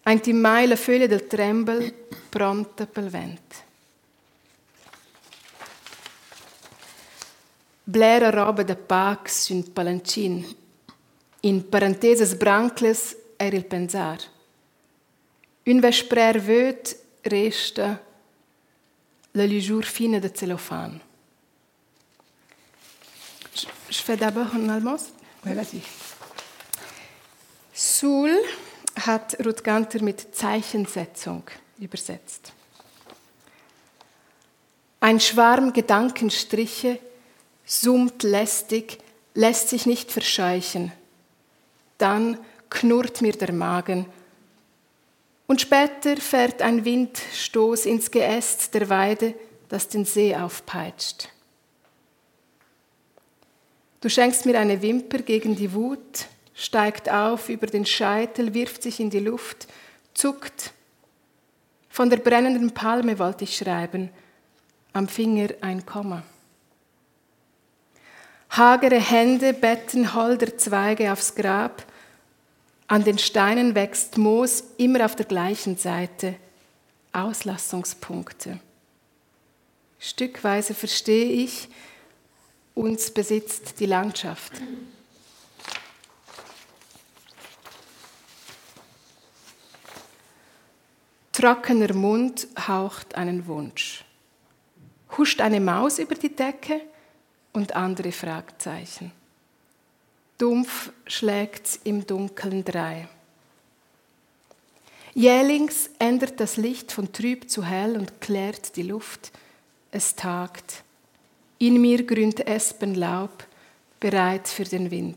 [0.04, 1.92] Eint in mai la foglia del trembel
[2.28, 3.62] pronta pel vent.
[7.84, 10.44] Blera roba de pax un palancin.
[11.40, 14.18] In parenteses brancles era il pensar.
[15.66, 18.00] Un vesprer vöt resta
[19.32, 21.00] la lijur fine de celofan.
[23.90, 25.12] Je fais d'abord un Almos.
[25.44, 25.82] Ouais, vas-y.
[27.72, 28.30] Sul
[29.06, 31.42] hat Ruth Ganter mit Zeichensetzung
[31.78, 32.52] übersetzt.
[35.00, 36.98] Ein Schwarm Gedankenstriche
[37.66, 38.98] summt lästig,
[39.34, 40.92] lässt sich nicht verscheuchen.
[41.98, 42.38] Dann
[42.70, 44.06] knurrt mir der Magen.
[45.46, 49.34] Und später fährt ein Windstoß ins Geäst der Weide,
[49.68, 51.28] das den See aufpeitscht.
[54.04, 59.00] Du schenkst mir eine Wimper gegen die Wut, steigt auf über den Scheitel, wirft sich
[59.00, 59.66] in die Luft,
[60.12, 60.74] zuckt.
[61.88, 64.10] Von der brennenden Palme wollte ich schreiben,
[64.92, 66.22] am Finger ein Komma.
[68.50, 71.86] Hagere Hände betten holder Zweige aufs Grab,
[72.88, 76.34] an den Steinen wächst Moos immer auf der gleichen Seite.
[77.14, 78.60] Auslassungspunkte.
[79.98, 81.70] Stückweise verstehe ich,
[82.74, 84.52] uns besitzt die Landschaft.
[91.32, 94.04] Trockener Mund haucht einen Wunsch.
[95.18, 96.80] Huscht eine Maus über die Decke
[97.52, 99.12] und andere Fragezeichen.
[100.38, 103.08] Dumpf schlägt's im Dunkeln drei.
[105.14, 109.30] Jählings ändert das Licht von trüb zu hell und klärt die Luft.
[109.92, 110.82] Es tagt.
[111.64, 113.30] In mir grünt Espenlaub,
[113.98, 115.16] bereit für den Wind.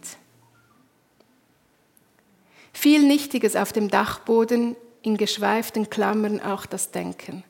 [2.72, 7.44] Viel Nichtiges auf dem Dachboden, in geschweiften Klammern auch das Denken.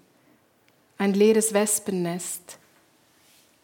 [0.98, 2.58] Ein leeres Wespennest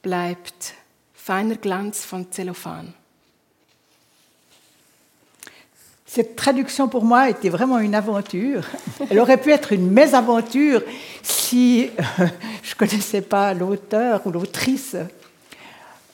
[0.03, 0.75] bleibt
[1.15, 2.93] feiner Glanz von Zellophan.
[6.05, 8.63] Cette traduction pour moi était vraiment une aventure.
[9.09, 10.83] Elle aurait pu être une mésaventure
[11.23, 12.27] si euh,
[12.61, 14.95] je ne connaissais pas l'auteur ou l'autrice.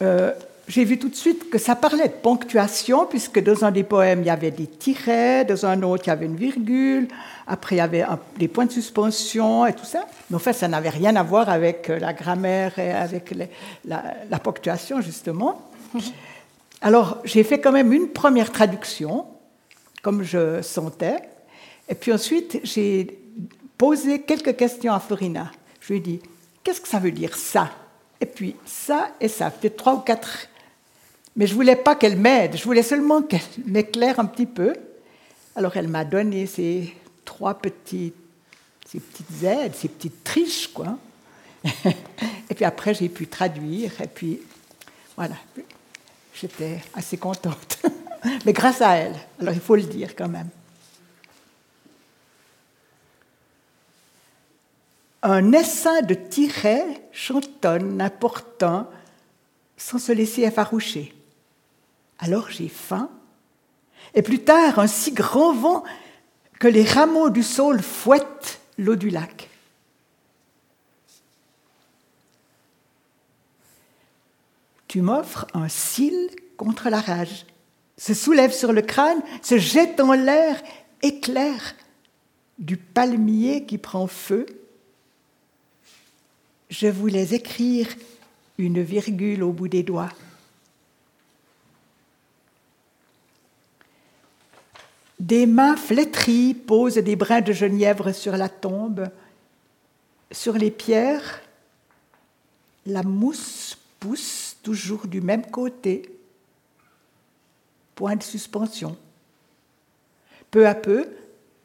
[0.01, 0.31] Euh,
[0.67, 4.21] J'ai vu tout de suite que ça parlait de ponctuation, puisque dans un des poèmes,
[4.21, 7.07] il y avait des tirets, dans un autre, il y avait une virgule,
[7.47, 8.05] après, il y avait
[8.37, 10.05] des points de suspension et tout ça.
[10.29, 13.33] Mais en fait, ça n'avait rien à voir avec la grammaire et avec
[13.83, 15.71] la, la ponctuation, justement.
[16.81, 19.25] Alors, j'ai fait quand même une première traduction
[20.03, 21.17] comme je sentais.
[21.89, 23.19] Et puis ensuite, j'ai
[23.75, 25.51] posé quelques questions à Florina.
[25.81, 26.19] Je lui ai dit,
[26.63, 27.71] qu'est-ce que ça veut dire ça?
[28.21, 30.47] Et puis ça et ça, peut trois ou quatre.
[31.35, 34.73] Mais je voulais pas qu'elle m'aide, je voulais seulement qu'elle m'éclaire un petit peu.
[35.55, 36.93] Alors elle m'a donné ces
[37.25, 38.13] trois petits,
[38.85, 40.97] ces petites aides, ces petites triches, quoi.
[42.49, 44.01] et puis après, j'ai pu traduire.
[44.01, 44.41] Et puis
[45.15, 45.35] voilà,
[46.33, 47.79] j'étais assez contente.
[48.45, 49.15] mais grâce à elle.
[49.39, 50.49] Alors il faut le dire quand même.
[55.21, 58.89] Un essaim de tirets chantonne important
[59.75, 61.13] sans se laisser effaroucher.
[62.19, 63.09] Alors j'ai faim.
[64.13, 65.83] Et plus tard, un si grand vent
[66.59, 69.49] que les rameaux du saule fouettent l'eau du lac.
[74.87, 77.45] Tu m'offres un cil contre la rage.
[77.97, 80.61] Se soulève sur le crâne, se jette en l'air,
[81.01, 81.75] éclair
[82.57, 84.45] du palmier qui prend feu.
[86.69, 87.87] Je voulais écrire
[88.59, 90.11] une virgule au bout des doigts.
[95.19, 99.09] Des mains flétries posent des brins de genièvre sur la tombe.
[100.31, 101.41] Sur les pierres,
[102.85, 106.09] la mousse pousse toujours du même côté.
[107.95, 108.95] Point de suspension.
[110.51, 111.09] Peu à peu,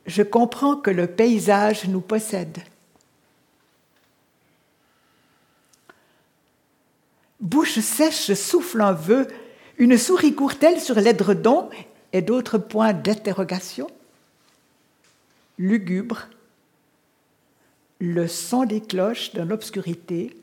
[0.07, 2.59] je comprends que le paysage nous possède.
[7.45, 9.29] Bouche sèche souffle un vœu,
[9.77, 11.69] une souris court-elle sur l'édredon
[12.15, 13.87] et d'autres points d'interrogation?
[15.59, 16.29] Lugubre,
[18.01, 20.35] le son des cloches dans l'obscurité.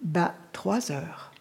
[0.00, 1.32] Bat trois heures.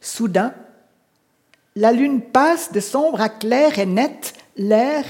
[0.00, 0.54] Soudain,
[1.74, 5.04] la lune passe de sombre à clair et net, l'air,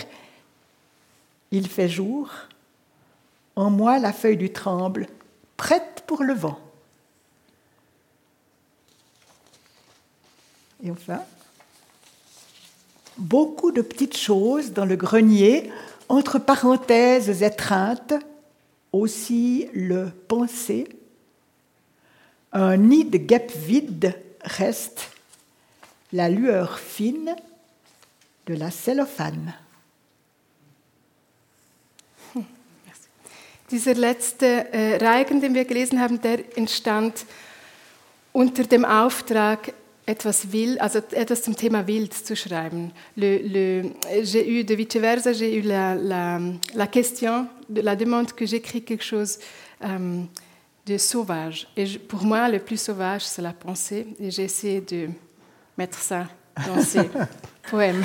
[1.50, 2.30] il fait jour.
[3.56, 5.08] En moi, la feuille du tremble,
[5.56, 6.58] prête pour le vent.
[10.84, 11.22] Et enfin,
[13.16, 15.72] beaucoup de petites choses dans le grenier,
[16.08, 18.14] entre parenthèses étreintes,
[18.92, 20.88] aussi le penser.
[22.52, 25.10] Un nid de guêpes vide reste
[26.12, 27.34] la lueur fine
[28.46, 29.54] de la cellophane.
[33.70, 37.24] Dieser letzte äh, Reigen, den wir gelesen haben, der entstand
[38.32, 39.72] unter dem Auftrag,
[40.06, 42.92] etwas wild, also etwas zum Thema wild zu schreiben.
[43.16, 43.90] Le, le,
[44.22, 46.40] j'ai eu de vice-versa, j'ai eu la, la,
[46.74, 49.40] la, question, la demande que j'écris quelque chose
[49.82, 50.22] euh,
[50.86, 51.66] de sauvage.
[51.76, 54.06] Et je, pour moi, le plus sauvage, c'est la pensée.
[54.20, 55.08] Et j'ai essayé de
[55.76, 56.28] mettre ça
[56.68, 57.10] dans ces
[57.68, 58.04] poèmes.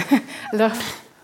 [0.52, 0.72] Alors,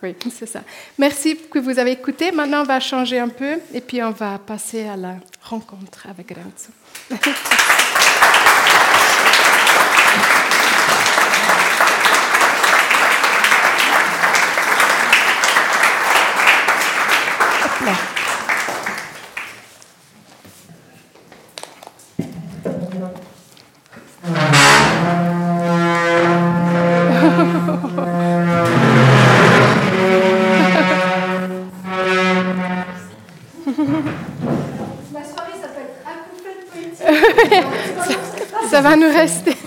[0.03, 0.61] oui, c'est ça.
[0.97, 2.31] Merci que vous avez écouté.
[2.31, 6.31] Maintenant, on va changer un peu et puis on va passer à la rencontre avec
[6.31, 6.71] Renzo.
[38.77, 39.57] Ça va nous rester.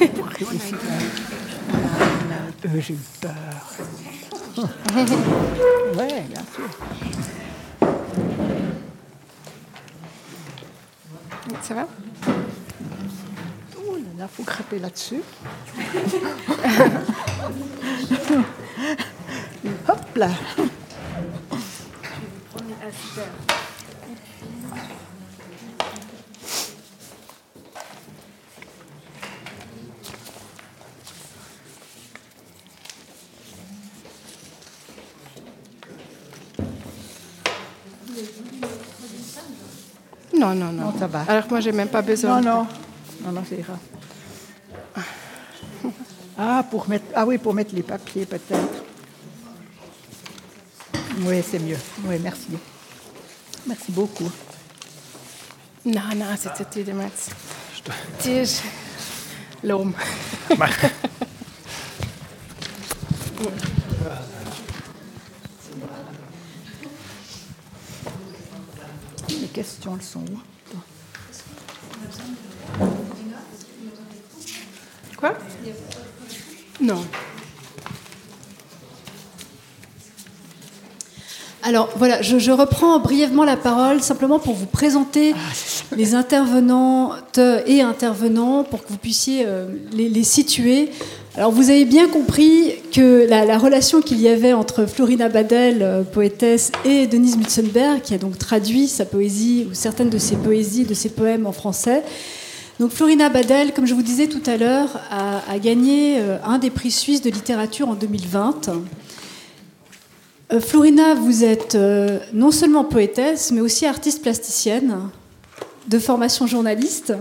[2.78, 3.32] J'ai eu peur.
[4.56, 5.04] Oui,
[6.28, 6.68] bien sûr.
[11.60, 11.88] Ça va?
[13.76, 15.22] Oh là là, faut grapper là-dessus.
[19.88, 20.30] Hop là.
[40.54, 40.90] Non, non, non.
[40.90, 41.24] Non, ça va.
[41.28, 42.40] Alors moi, j'ai même pas besoin.
[42.40, 42.66] Non, non,
[43.24, 43.78] non, non, ça ira.
[46.36, 48.82] Ah, pour mettre, ah oui, pour mettre les papiers peut-être.
[51.20, 51.76] Oui, c'est mieux.
[52.04, 52.48] Oui, merci.
[53.66, 54.30] Merci beaucoup.
[55.84, 57.14] Non, non, c'était de mettre.
[58.18, 58.44] Tiens,
[59.62, 59.92] l'homme.
[69.28, 69.48] Les
[69.80, 70.38] questions, elles sont où
[75.16, 75.34] Quoi
[76.80, 77.04] Non.
[81.62, 85.34] Alors voilà, je, je, reprends brièvement la parole simplement pour vous présenter
[85.94, 90.90] les intervenantes et intervenants pour que vous puissiez euh, les, les, situer.
[91.40, 95.78] Alors vous avez bien compris que la, la relation qu'il y avait entre Florina Badel,
[95.80, 100.36] euh, poétesse, et Denise Mutzenberg, qui a donc traduit sa poésie ou certaines de ses
[100.36, 102.02] poésies, de ses poèmes en français.
[102.78, 106.68] Donc Florina Badel, comme je vous disais tout à l'heure, a, gagné euh, un des
[106.68, 108.68] prix suisses de littérature en 2020.
[110.52, 111.74] Euh, Florina, vous êtes
[112.34, 114.94] non seulement poétesse, mais aussi artiste plasticienne,
[115.88, 117.14] de formation journaliste.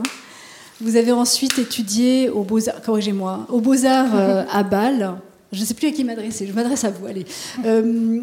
[0.81, 5.15] Vous avez ensuite étudié aux Beaux-Arts, corrigez-moi, aux Beaux-Arts euh, à Bâle.
[5.51, 7.25] Je ne sais plus à qui m'adresser, je m'adresse à vous, allez.
[7.65, 8.21] Euh,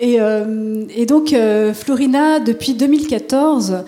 [0.00, 0.18] Et,
[0.96, 1.32] et donc,
[1.74, 3.84] Florina, depuis 2014,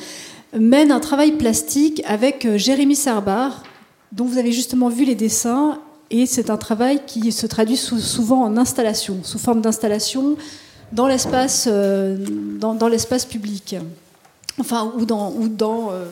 [0.57, 3.65] mène un travail plastique avec Jérémy Sarbar,
[4.13, 5.81] dont vous avez justement vu les dessins.
[6.11, 10.37] Et c'est un travail qui se traduit souvent en installation, sous forme d'installation
[10.93, 13.75] dans l'espace dans, dans l'espace public
[14.59, 16.05] enfin ou dans ou dans euh,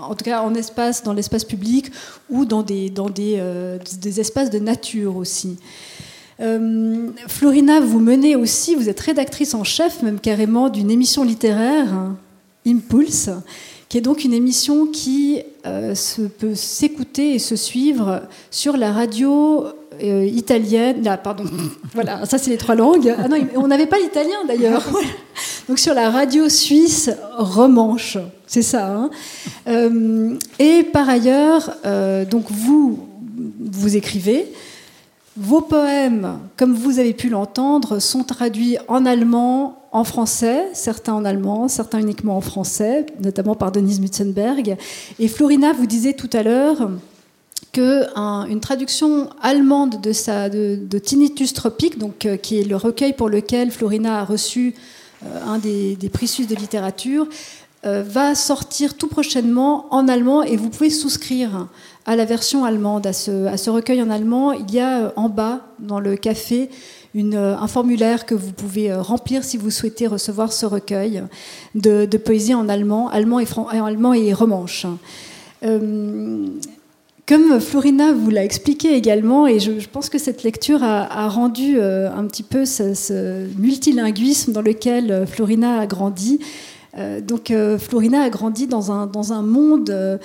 [0.00, 1.90] en tout cas en espace dans l'espace public
[2.30, 5.56] ou dans des dans des, euh, des espaces de nature aussi
[6.40, 11.88] euh, Florina vous menez aussi vous êtes rédactrice en chef même carrément d'une émission littéraire
[12.66, 13.30] Impulse
[13.88, 19.66] qui est donc une émission qui se peut s'écouter et se suivre sur la radio
[20.00, 21.04] italienne.
[21.04, 21.44] Là, pardon,
[21.94, 23.14] voilà, ça c'est les trois langues.
[23.16, 24.82] Ah non, on n'avait pas l'italien d'ailleurs.
[25.68, 28.86] Donc sur la radio suisse romanche, c'est ça.
[28.86, 29.10] Hein.
[29.66, 33.08] Euh, et par ailleurs, euh, donc vous,
[33.58, 34.52] vous écrivez.
[35.36, 41.24] Vos poèmes, comme vous avez pu l'entendre, sont traduits en allemand, en français, certains en
[41.24, 44.76] allemand, certains uniquement en français, notamment par Denise Mutzenberg.
[45.18, 46.90] Et Florina vous disait tout à l'heure
[47.72, 53.28] qu'une traduction allemande de, sa, de, Tinnitus tropique, donc, euh, qui est le recueil pour
[53.28, 54.74] lequel Florina a reçu
[55.46, 57.26] un des, prix suisses de littérature,
[57.84, 61.68] euh, va sortir tout prochainement en allemand et vous pouvez souscrire
[62.06, 64.52] à la version allemande, à ce, recueil en allemand.
[64.52, 66.70] Il y a euh, en bas, dans le café,
[67.16, 71.22] un formulaire que vous pouvez remplir si vous souhaitez recevoir ce recueil
[71.76, 74.86] de, poésie en allemand, allemand et, allemand et romanche.
[77.26, 82.10] Comme Florina vous l'a expliqué également, et je, pense que cette lecture a, rendu euh,
[82.14, 86.38] un petit peu ce, multilinguisme dans lequel euh, Florina a grandi,
[86.96, 90.20] euh, donc Florina a grandi dans un, dans un monde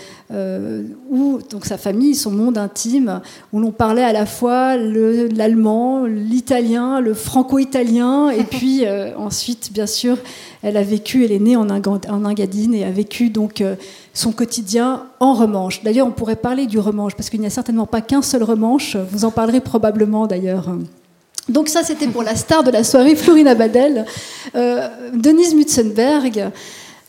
[1.10, 3.22] où donc sa famille, son monde intime,
[3.54, 8.84] où l'on parlait à la fois l'allemand, l'italien, le franco-italien, et puis
[9.18, 10.18] ensuite, bien sûr,
[10.62, 13.64] elle a vécu, elle est née en, en Engadine et a vécu donc
[14.14, 15.84] son quotidien en remanche.
[15.84, 18.96] D'ailleurs, on pourrait parler du remanche, parce qu'il n'y a certainement pas qu'un seul remanche.
[19.12, 20.70] Vous en parlerez probablement d'ailleurs.
[21.50, 24.06] Donc ça, c'était pour la star de la soirée, Florina Badel.
[24.56, 26.52] Euh, Denise Mutzenberg,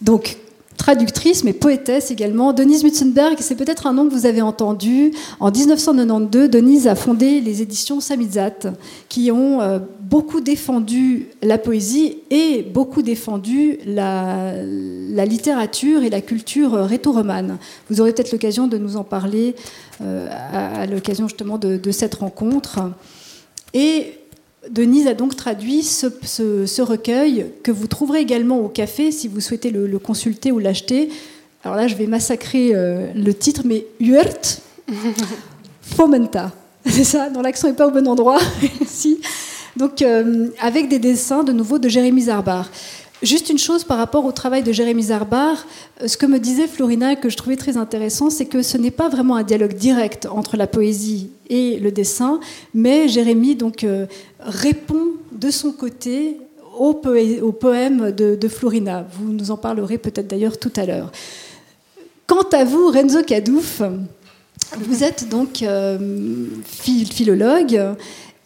[0.00, 0.38] donc
[0.78, 2.54] traductrice mais poétesse également.
[2.54, 5.12] Denise Mutzenberg, c'est peut-être un nom que vous avez entendu.
[5.38, 8.72] En 1992, Denise a fondé les éditions Samizat,
[9.10, 14.54] qui ont euh, beaucoup défendu la poésie et beaucoup défendu la,
[15.26, 17.58] littérature et la culture réto-romane.
[17.90, 19.54] Vous aurez peut-être l'occasion de nous en parler
[20.00, 22.80] euh, à, l'occasion justement de, de, cette rencontre.
[23.74, 24.19] Et
[24.68, 29.70] Denise a donc traduit ce, recueil que vous trouverez également au café si vous souhaitez
[29.70, 31.08] le, consulter ou l'acheter.
[31.64, 34.60] Alors là, je vais massacrer euh, le titre, mais Huert
[35.82, 36.52] Fomenta.
[36.86, 38.38] C'est ça, dont l'accent n'est pas au bon endroit.
[38.86, 39.20] si.
[39.76, 42.68] Donc, euh, avec des dessins de nouveau de Jérémy Zarbar.
[43.22, 45.66] Juste une chose par rapport au travail de Jérémy Zarbar,
[46.00, 48.90] euh, ce que me disait Florina que je trouvais très intéressant, c'est que ce n'est
[48.90, 52.40] pas vraiment un dialogue direct entre la poésie et le dessin,
[52.72, 54.06] mais Jérémy donc euh,
[54.40, 56.38] répond de son côté
[56.78, 59.06] au, poème de, Florina.
[59.12, 61.12] Vous nous en parlerez peut-être d'ailleurs tout à l'heure.
[62.26, 63.82] Quant à vous, Renzo Cadouf,
[64.78, 65.98] vous êtes donc euh,
[66.64, 67.96] philologue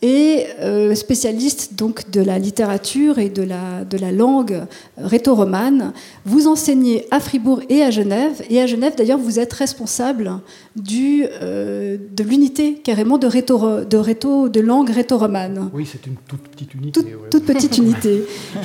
[0.04, 4.66] et euh, spécialiste donc de la littérature et de la, de la langue
[4.98, 5.94] réto-romane.
[6.26, 8.42] Vous enseignez à Fribourg et à Genève.
[8.50, 10.40] Et à Genève, d'ailleurs, vous êtes responsable
[10.76, 15.70] du, euh, de l'unité carrément de, réto, de, réto, de langue réto-romane.
[15.72, 17.00] Oui, c'est une toute petite unité.
[17.30, 18.24] Toute, petite unité.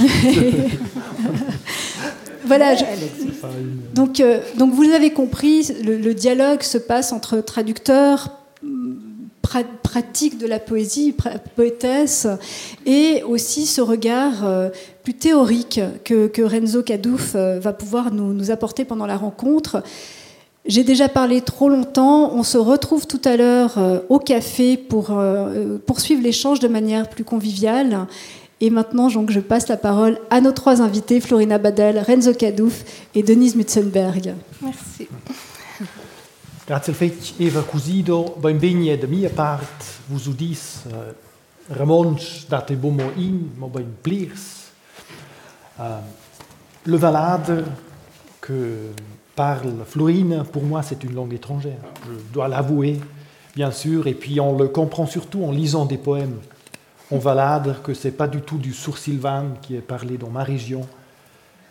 [2.45, 2.75] voilà.
[3.95, 8.35] donc, euh, donc vous avez compris, le, dialogue se passe entre traducteurs,
[9.83, 11.15] pratique de la poésie,
[11.55, 12.27] poétesse,
[12.85, 14.69] et aussi ce regard euh,
[15.03, 19.83] plus théorique que, Renzo Cadouf euh, va pouvoir nous, apporter pendant la rencontre.
[20.65, 25.19] J'ai déjà parlé trop longtemps, on se retrouve tout à l'heure euh, au café pour
[25.85, 28.07] poursuivre l'échange de manière plus conviviale.
[28.61, 32.83] Et maintenant, donc, je passe la parole à nos trois invités, Florina Badel, Renzo Cadouf
[33.15, 34.33] et Denise Mutzenberg.
[34.61, 35.07] Merci.
[36.69, 38.95] Grazie al Eva Cusido, de mia
[42.47, 43.39] date bomo in.
[45.79, 45.81] Uh,
[46.83, 47.65] le valade
[48.39, 48.91] que
[49.33, 51.79] parle Florine, pour moi, c'est une langue étrangère.
[52.05, 52.99] Je dois l'avouer,
[53.55, 56.39] bien sûr, et puis on le comprend surtout en lisant des poèmes
[57.09, 60.87] en valade, que c'est pas du tout du sourd-sylvane qui est parlé dans ma région.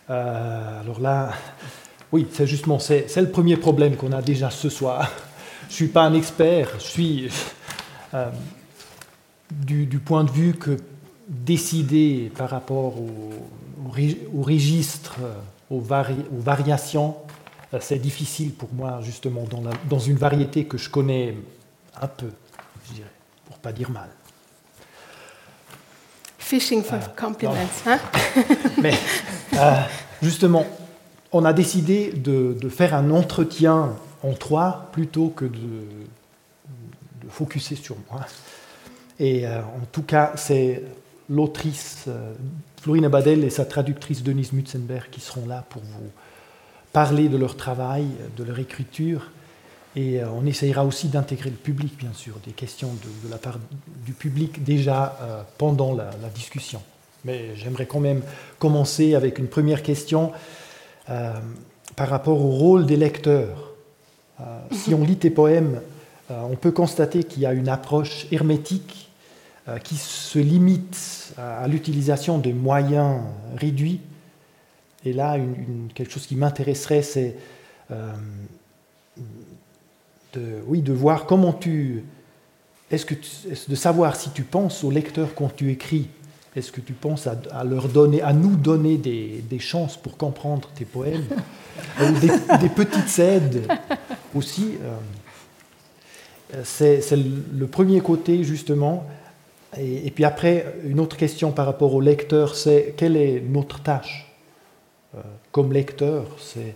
[0.09, 1.31] Euh, alors là,
[2.11, 5.11] oui, c'est justement, c'est, le premier problème qu'on a déjà ce soir.
[5.63, 7.29] Je ne suis pas un expert, je suis
[8.15, 8.31] euh,
[9.51, 10.77] du, point de vue que
[11.27, 13.33] décider par rapport au,
[13.85, 15.17] au, registre,
[15.69, 17.15] aux, variations,
[17.79, 21.35] c'est difficile pour moi, justement, dans, dans, une variété que je connais
[22.01, 22.31] un peu,
[22.87, 23.11] je dirais,
[23.45, 24.09] pour pas dire mal.
[26.39, 27.53] Fishing for compliments,
[27.85, 27.99] hein?
[28.81, 28.95] Mais
[30.23, 30.65] justement,
[31.31, 35.59] on a décidé de, faire un entretien en trois plutôt que de,
[37.23, 38.25] de focuser sur moi.
[39.19, 40.81] Et euh, en tout cas, c'est
[41.29, 42.33] l'autrice euh,
[42.81, 46.09] Florina Badel et sa traductrice Denise Mutzenberg qui seront là pour vous
[46.93, 48.07] parler de leur travail,
[48.37, 49.29] de leur écriture.
[49.95, 52.89] Et euh, on essayera aussi d'intégrer le public, bien sûr, des questions
[53.23, 53.59] de, la part
[54.05, 56.81] du public déjà pendant la, la, discussion.
[57.25, 58.21] Mais j'aimerais quand même
[58.59, 60.31] commencer avec une première question
[61.95, 63.73] par rapport au rôle des lecteurs.
[64.71, 65.81] si on lit tes poèmes,
[66.29, 69.09] on peut constater qu'il y a une approche hermétique
[69.69, 73.21] euh, qui se limite à, l'utilisation de moyens
[73.57, 73.99] réduits.
[75.05, 75.37] Et là,
[75.93, 77.35] quelque chose qui m'intéresserait, c'est
[77.91, 78.13] euh,
[80.33, 82.03] de, oui, de voir comment tu...
[82.89, 83.15] Est-ce que
[83.67, 86.07] de savoir si tu penses aux lecteurs quand tu écris
[86.59, 90.69] Est-ce que tu penses à, leur donner, à nous donner des, des chances pour comprendre
[90.75, 91.23] tes poèmes
[92.01, 93.65] Ou des, petites aides
[94.35, 94.75] aussi
[96.53, 99.07] euh, C'est le premier côté, justement.
[99.77, 104.27] Et, puis après, une autre question par rapport au lecteur, c'est quelle est notre tâche
[105.15, 105.21] euh,
[105.53, 106.75] comme lecteur C'est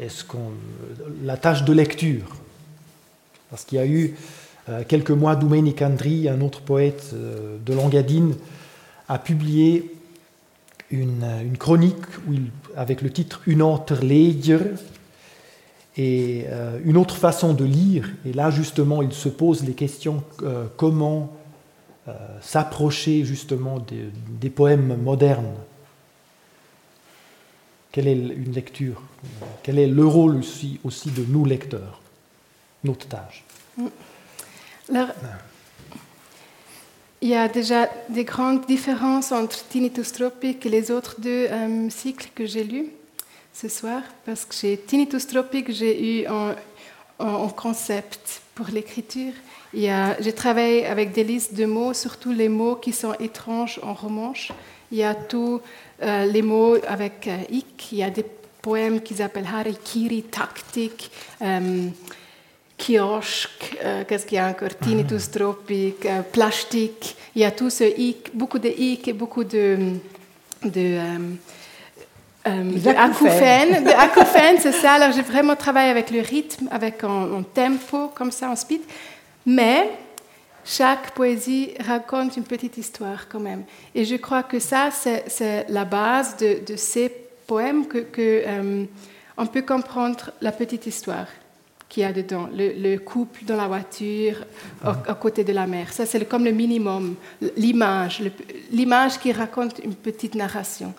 [0.00, 0.50] est-ce qu'on
[1.22, 2.36] la tâche de lecture?
[3.50, 4.16] Parce qu'il y a eu
[4.68, 8.34] euh, quelques mois, Domenic Andri, un autre poète de Langadine,
[9.08, 9.94] a publié
[10.90, 14.74] une, une chronique où il, avec le titre Une autre ledger
[15.96, 16.46] et
[16.84, 18.08] une autre façon de lire.
[18.24, 20.24] Et là, justement, il se pose les questions
[20.78, 21.30] comment
[22.08, 25.54] euh, s'approcher justement des, poèmes modernes.
[27.92, 29.00] Quelle est une lecture
[29.62, 32.00] Quel est le rôle aussi, aussi de nous lecteurs
[32.82, 33.44] Notre tâche?
[34.92, 35.10] Alors,
[37.22, 41.88] il y a déjà des grandes différences entre Tinnitus Tropic et les autres deux euh,
[41.88, 42.88] cycles que j'ai lus
[43.54, 49.32] ce soir, parce que chez Tinnitus Tropic, j'ai eu un concept pour l'écriture
[49.74, 54.52] j'ai travaillé avec des listes de mots, surtout les mots qui sont étranges en romanche.
[54.90, 55.60] Il y a tous
[56.02, 57.38] euh, les mots avec euh.
[57.50, 58.24] Il y a des
[58.60, 61.10] poèmes qu'ils appellent harikiri, tactique,
[62.90, 67.16] euh, kiosque, euh, qu'est-ce qu'il y a encore, tinnitus tropique, plastique.
[67.34, 69.78] Il y a tout ce ik, beaucoup de ik et beaucoup de,
[70.64, 70.98] de
[72.46, 74.92] euh, acouphènes, c'est ça.
[74.92, 78.80] Alors j'ai vraiment travaillé avec le rythme, avec un, tempo comme ça, en speed.
[79.46, 79.90] Mais
[80.64, 83.64] chaque poésie raconte une petite histoire quand même.
[83.94, 87.12] Et je crois que ça, c'est la base de, ces
[87.46, 88.84] poèmes, que, euh,
[89.36, 91.26] on peut comprendre la petite histoire
[91.92, 94.46] qu'il y a dedans, le, couple dans la voiture,
[94.82, 95.92] à côté de la mer.
[95.92, 97.16] Ça, c'est comme le minimum,
[97.54, 98.22] l'image,
[98.70, 100.94] l'image qui raconte une petite narration,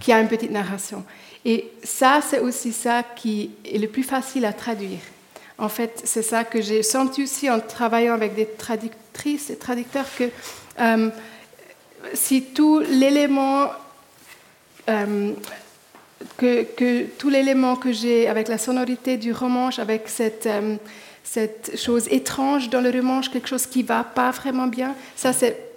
[0.00, 1.04] qui a une petite narration.
[1.44, 5.00] Et ça, c'est aussi ça qui est le plus facile à traduire.
[5.58, 10.06] En fait, c'est ça que j'ai senti aussi en travaillant avec des traductrices et traducteurs
[10.16, 10.30] que
[10.80, 11.10] euh,
[12.14, 13.66] si tout l'élément
[14.88, 15.32] euh,
[16.36, 20.76] que, tout l'élément que j'ai avec la sonorité du romanche, avec cette, euh,
[21.24, 25.32] cette chose étrange dans le romanche, quelque chose qui va pas vraiment bien, ça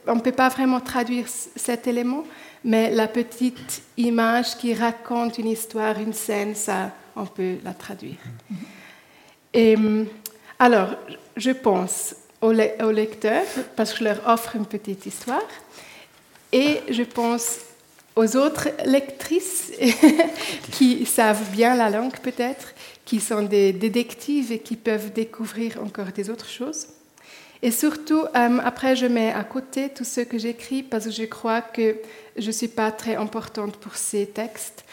[0.07, 1.25] on ne peut pas vraiment traduire
[1.55, 2.23] cet élément,
[2.63, 8.17] mais la petite image qui raconte une histoire, une scène, ça, on peut la traduire.
[9.53, 9.75] Et
[10.57, 10.95] alors,
[11.35, 15.41] je pense aux, lecteurs, parce que je leur offre une petite histoire,
[16.51, 17.59] et je pense
[18.15, 19.71] aux autres lectrices
[20.71, 22.73] qui savent bien la langue peut-être,
[23.05, 26.87] qui sont des détectives et qui peuvent découvrir encore des autres choses.
[27.63, 31.23] Et surtout, hum, après, je mets à côté tout ce que j'écris parce que je
[31.23, 31.97] crois que
[32.35, 34.83] je ne suis pas très importante pour ces textes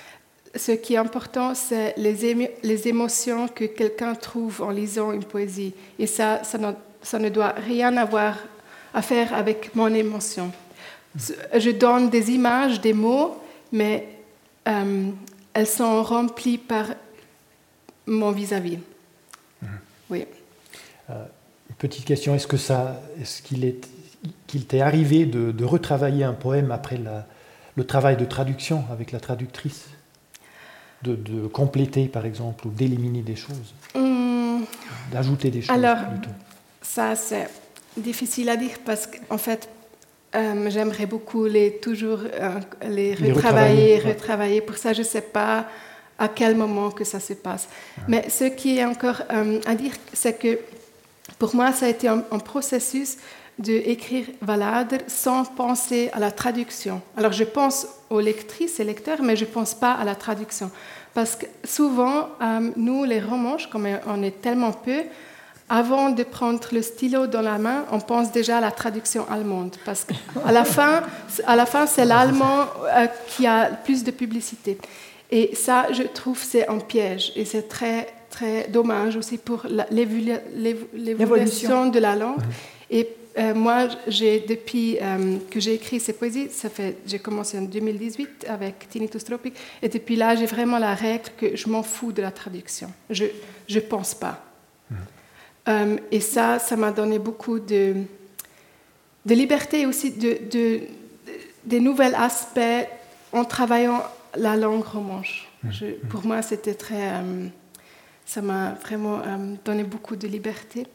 [0.54, 5.74] ce qui est important, c'est les, les, émotions que quelqu'un trouve en lisant une poésie.
[5.98, 8.36] Et ça, ça ne, doit rien avoir
[8.94, 10.50] à faire avec mon émotion.
[11.16, 13.36] Je donne des images, des mots,
[13.72, 14.08] mais
[14.66, 15.10] euh,
[15.54, 16.86] elles sont remplies par
[18.06, 18.78] mon vis-à-vis.
[19.62, 19.68] Mhm.
[20.10, 20.26] Oui.
[21.10, 21.24] Euh,
[21.78, 23.86] petite question, est-ce que ça, est-ce qu'il est,
[24.46, 27.00] qu'il t'est arrivé de, retravailler un poème après
[27.76, 29.86] le travail de traduction avec la traductrice?
[31.02, 33.72] De, compléter, par exemple, ou d'éliminer des choses?
[33.94, 34.64] Hmm.
[35.12, 35.98] D'ajouter des choses Alors,
[36.82, 37.48] ça, c'est
[37.96, 39.68] difficile à dire parce qu'en fait,
[40.38, 45.66] euh, j'aimerais beaucoup les toujours euh, les retravailler, retravailler, Pour ça, je ne sais pas
[46.18, 47.68] à quel moment que ça se passe.
[48.06, 49.22] Mais ce qui est encore
[49.66, 50.58] à dire, c'est que
[51.38, 53.18] pour moi, ça a été un, processus
[53.58, 57.00] d'écrire Valader sans penser à la traduction.
[57.16, 60.70] Alors, je pense aux lectrices et lecteurs, mais je ne pense pas à la traduction.
[61.14, 62.30] Parce que souvent,
[62.76, 65.04] nous, les romanches, comme on est tellement peu,
[65.68, 69.76] avant de prendre le stylo dans la main, on pense déjà à la traduction allemande,
[69.84, 71.02] parce qu'à la fin,
[71.46, 74.78] à la fin, c'est l'allemand euh, qui a plus de publicité.
[75.30, 81.86] Et ça, je trouve, c'est un piège, et c'est très très dommage aussi pour l'évolution
[81.88, 82.42] de la langue.
[82.90, 83.08] Et
[83.38, 87.62] euh, moi, j'ai depuis euh, que j'ai écrit ces poésies, ça fait, j'ai commencé en
[87.62, 92.12] 2018 avec Tinnitus Tropic, et depuis là, j'ai vraiment la règle que je m'en fous
[92.12, 92.90] de la traduction.
[93.10, 93.26] Je
[93.68, 94.47] ne pense pas.
[95.68, 97.94] Euh, et ça, ça m'a donné beaucoup de,
[99.26, 100.80] de liberté aussi, de, de,
[101.64, 102.88] des nouveaux aspects
[103.32, 104.02] en travaillant
[104.36, 105.48] la langue romanche.
[105.64, 106.08] Mmh.
[106.08, 107.14] pour moi, c'était très.
[107.14, 107.48] Euh,
[108.24, 110.86] ça m'a vraiment euh, donné beaucoup de liberté.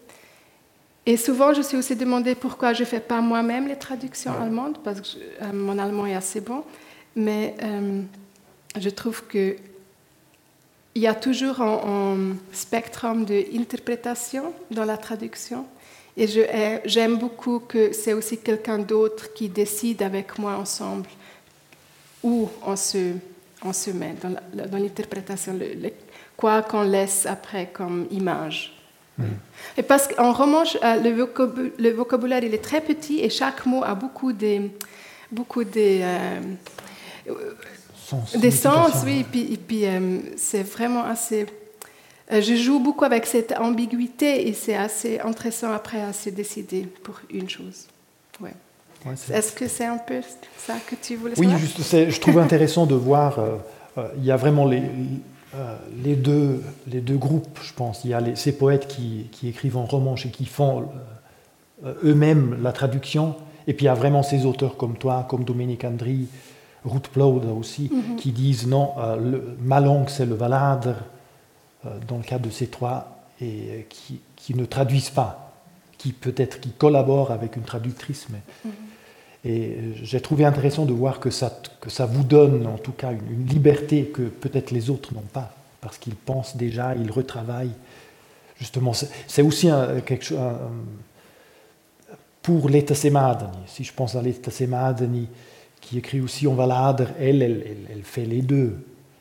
[1.05, 4.32] Et souvent, je me suis aussi demandé pourquoi je ne fais pas moi-même les traductions
[4.41, 6.64] allemandes, parce que mon allemand est assez bon.
[7.16, 7.55] Mais
[8.80, 9.57] je trouve que
[10.96, 15.66] il y a toujours un, spectre d'interprétation dans la traduction.
[16.16, 16.28] Et
[16.86, 21.10] j'aime beaucoup que c'est aussi quelqu'un d'autre qui décide avec moi ensemble
[22.22, 23.14] où on se,
[23.64, 25.60] on se met dans l'interprétation,
[26.38, 28.78] quoi qu'on laisse après comme image.
[29.18, 29.24] Mm.
[29.78, 33.84] Et parce qu'en roman, euh, le, le, vocabulaire il est très petit et chaque mot
[33.84, 34.70] a beaucoup de,
[35.32, 36.39] beaucoup de, euh,
[38.36, 39.20] des sens, oui.
[39.20, 41.45] Et puis, puis euh, c'est vraiment assez.
[42.32, 46.88] Euh, je joue beaucoup avec cette ambiguïté et c'est assez intéressant après à se décider
[47.03, 47.88] pour une chose.
[48.39, 48.53] Ouais.
[49.34, 50.22] Est-ce que c'est un peu
[50.57, 51.61] ça que tu voulais oui, savoir?
[51.61, 53.39] Oui, juste, je trouve intéressant de voir.
[53.39, 54.82] Euh, il y a vraiment les,
[56.03, 58.05] les, deux, les deux groupes, je pense.
[58.05, 60.89] Il y a les, ces poètes qui, qui, écrivent en romanche et qui font
[62.03, 63.36] eux-mêmes la traduction.
[63.68, 66.28] Et puis il y a vraiment ces auteurs comme toi, comme Dominique Andri,
[66.86, 68.16] Ruth Plaude aussi, mhm.
[68.18, 70.94] qui disent non, euh, le, ma langue c'est le valader,
[71.86, 75.54] euh, dans le cas de ces trois, et euh, qui, qui, ne traduisent pas,
[75.98, 78.28] qui peut-être qui collaborent avec une traductrice.
[78.30, 78.72] Mais, mhm.
[79.46, 83.12] Et j'ai trouvé intéressant de voir que ça, que ça vous donne en tout cas
[83.12, 87.76] une, liberté que peut-être les autres n'ont pas, parce qu'ils pensent déjà, ils retravaillent.
[88.58, 90.40] Justement, c'est aussi un, quelque chose.
[92.42, 95.28] pour l'État si je pense à l'État Semadani,
[95.84, 98.76] qui écrit aussi en Valader, elle, elle, elle, fait les deux.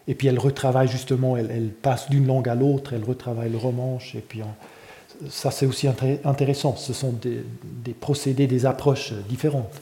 [0.08, 3.58] Et puis elle retravaille justement, elle, elle passe d'une langue à l'autre, elle retravaille le
[3.58, 4.14] romanche.
[4.14, 4.40] Et puis
[5.28, 5.88] ça, c'est aussi
[6.24, 6.76] intéressant.
[6.76, 7.44] Ce sont des,
[7.84, 9.72] des, procédés, des approches différentes.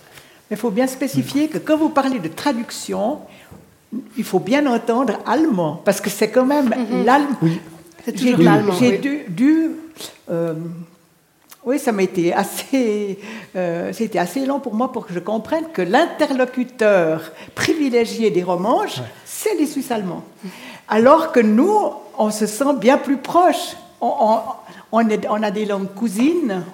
[0.51, 3.19] Mais il faut bien spécifier que quand vous parlez de traduction,
[4.17, 7.05] il faut bien entendre allemand, parce que c'est quand même mm-hmm.
[7.05, 7.37] l'allemand.
[7.43, 7.61] Oui.
[8.79, 9.71] J'ai dû, dû
[10.31, 10.55] euh,
[11.65, 13.19] oui, ça m'a été assez,
[13.55, 19.01] euh, c'était assez long pour moi pour que je comprenne que l'interlocuteur privilégié des romanches,
[19.27, 20.25] c'est les Suisses allemands.
[20.89, 21.79] Alors que nous,
[22.19, 23.77] on se sent bien plus proches.
[24.01, 24.39] On,
[24.93, 26.65] on, on a des langues cousines,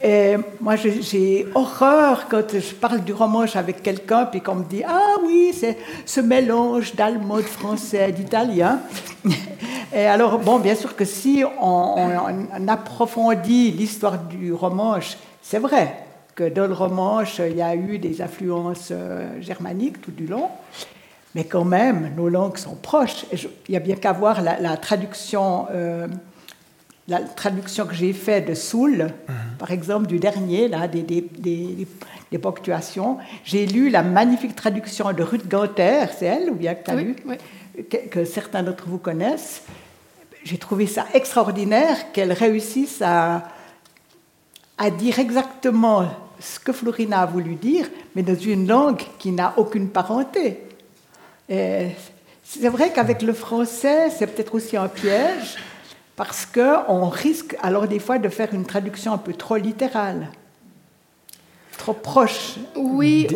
[0.00, 4.84] et moi, j'ai horreur quand je parle du romanche avec quelqu'un, puis qu'on me dit
[4.86, 5.76] Ah oui, c'est
[6.06, 8.80] ce mélange d'allemand, de français, d'italien.
[9.92, 11.96] Et alors, bon, bien sûr que si on,
[12.68, 15.94] approfondit l'histoire du romanche, c'est vrai
[16.34, 20.48] que dans le romanche, il y a eu des influences euh, germaniques tout du long.
[21.34, 23.26] Mais quand même, nos langues sont proches.
[23.32, 25.66] il y a bien qu'à voir la, traduction.
[25.72, 26.06] Euh,
[27.08, 29.34] la traduction que j'ai faite de Soul, mhm.
[29.58, 31.26] par exemple, du dernier, là, des, des,
[32.30, 36.84] des, ponctuations, j'ai lu la magnifique traduction de Ruth Gauther, c'est elle ou bien que
[36.84, 37.16] tu as lu,
[38.10, 39.62] Que, certains d'entre vous connaissent.
[40.44, 43.48] J'ai trouvé ça extraordinaire qu'elle réussisse à,
[44.76, 49.54] à dire exactement ce que Florina a voulu dire, mais dans une langue qui n'a
[49.56, 50.58] aucune parenté.
[51.48, 55.56] C'est vrai qu'avec le français, c'est peut-être aussi un piège
[56.18, 60.26] parce qu'on risque alors des fois de faire une traduction un peu trop littérale,
[61.78, 62.56] trop proche.
[62.74, 63.28] Oui,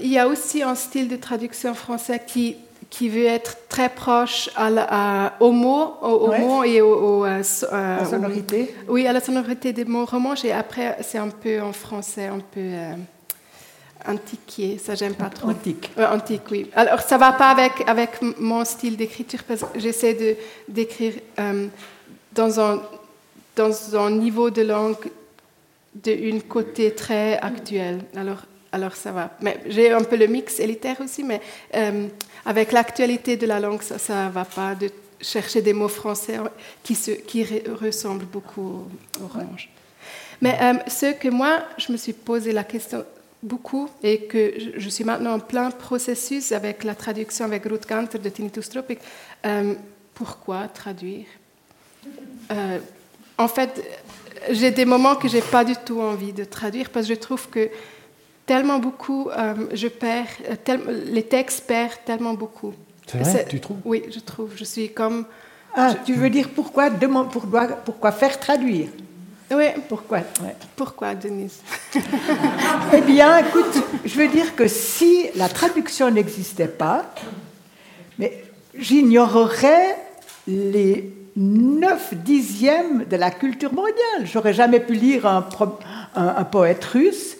[0.00, 2.56] il y a aussi un style de traduction français qui,
[2.90, 8.74] qui veut être très proche à au mot, au, et au, euh, à la sonorité.
[8.88, 12.40] oui, à la sonorité des mots romanches, et après c'est un peu en français, un
[12.40, 12.60] peu...
[12.60, 12.94] Euh,
[14.06, 15.48] antiqué, ça j'aime pas trop.
[15.48, 15.90] Antique.
[15.96, 16.70] antique, oui.
[16.74, 20.36] Alors ça va pas avec, avec mon style d'écriture parce que j'essaie de
[20.68, 21.68] d'écrire euh,
[22.34, 22.82] dans un,
[23.56, 25.10] dans un niveau de langue
[25.94, 28.00] d'un côté très actuel.
[28.16, 29.30] Alors, alors ça va.
[29.40, 31.40] Mais j'ai un peu le mix élitaire aussi, mais
[31.74, 32.08] euh,
[32.44, 36.38] avec l'actualité de la langue, ça ne va pas de chercher des mots français
[36.82, 37.44] qui, se, qui
[37.80, 38.86] ressemblent beaucoup
[39.20, 39.70] au orange.
[40.42, 43.04] Mais euh, ce que moi, je me suis posé la question
[43.42, 48.18] beaucoup et que je, suis maintenant en plein processus avec la traduction avec Ruth Ganter
[48.18, 48.98] de Tinnitus Tropic.
[49.46, 49.74] Euh,
[50.14, 51.26] pourquoi traduire?
[53.36, 53.82] En fait,
[54.50, 57.48] j'ai des moments que j'ai pas du tout envie de traduire parce que je trouve
[57.48, 57.68] que
[58.46, 60.26] tellement beaucoup, euh, je perds,
[60.68, 60.76] euh,
[61.06, 62.74] les textes perdent tellement beaucoup.
[63.06, 63.78] C'est vrai, tu trouves?
[63.84, 64.52] Oui, je trouve.
[64.56, 65.26] Je suis comme.
[65.76, 66.90] Ah, tu veux dire pourquoi,
[67.30, 68.88] pourquoi, pourquoi faire traduire?
[69.50, 69.66] Oui.
[69.88, 70.20] Pourquoi?
[70.76, 71.60] Pourquoi, Denise?
[72.92, 77.12] Eh bien, écoute, je veux dire que si la traduction n'existait pas,
[78.18, 78.44] mais
[78.76, 79.96] j'ignorerais
[80.46, 84.24] les 9 dixièmes de la culture mondiale.
[84.24, 85.46] J'aurais jamais pu lire un,
[86.14, 87.36] un, poète russe,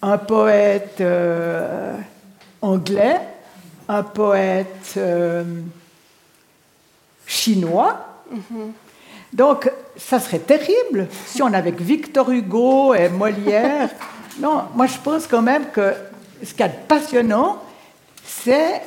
[0.00, 1.94] un poète euh,
[2.62, 3.20] anglais,
[3.88, 5.44] un poète euh,
[7.26, 8.22] chinois.
[8.32, 8.70] Mm-hmm.
[9.32, 13.90] Donc, ça serait terrible si on avait Victor Hugo et Molière.
[14.40, 15.92] non, moi je pense quand même que
[16.42, 17.62] ce qui est passionnant,
[18.24, 18.82] c'est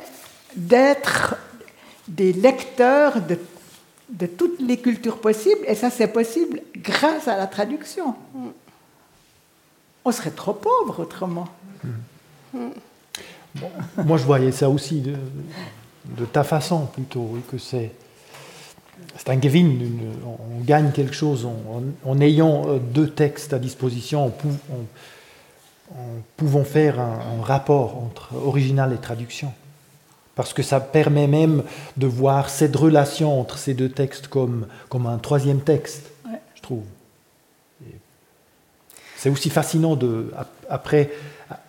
[0.56, 1.36] d'être
[2.08, 3.38] des lecteurs de
[4.12, 8.14] de toutes les cultures possibles, et ça c'est possible grâce à la traduction.
[10.04, 11.48] On serait trop pauvre autrement.
[12.52, 17.92] moi je voyais ça aussi de, ta façon plutôt, que c'est
[19.26, 19.70] un gavin,
[20.24, 21.46] on gagne quelque chose
[22.04, 24.32] en, ayant euh, deux textes à disposition, en,
[26.36, 29.52] pouvant faire un rapport entre original et traduction
[30.40, 31.64] parce que ça permet même
[31.98, 36.10] de voir cette relation entre ces deux textes comme, comme un troisième texte,
[36.54, 36.84] je trouve.
[39.18, 40.32] C'est aussi fascinant de,
[40.70, 41.10] après,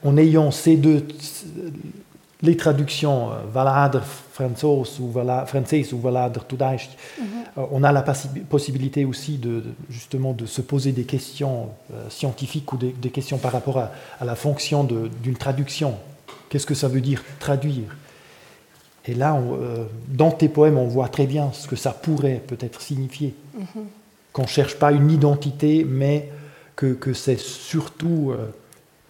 [0.06, 1.06] en ayant ces deux,
[2.42, 4.00] les traductions, euh, Valader
[4.32, 7.26] français ou français ou Valader mhm.
[7.58, 8.06] euh, on a la
[8.50, 13.52] possibilité aussi de, justement de se poser des questions euh, scientifiques ou des, questions par
[13.52, 13.92] rapport à,
[14.22, 15.96] à la fonction d'une traduction.
[16.48, 17.98] Qu'est-ce que ça veut dire traduire?
[19.06, 22.82] Et là, euh, dans tes poèmes, on voit très bien ce que ça pourrait peut-être
[22.82, 23.34] signifier.
[23.58, 23.86] Mhm.
[24.32, 26.30] Qu'on ne cherche pas une identité, mais
[26.76, 28.48] que, que c'est surtout, euh,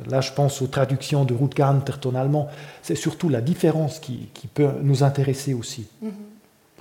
[0.10, 2.48] là je pense aux traductions de Ruth Ganter en allemand,
[2.82, 5.88] c'est surtout la différence qui, qui, peut nous intéresser aussi.
[6.02, 6.31] Mhm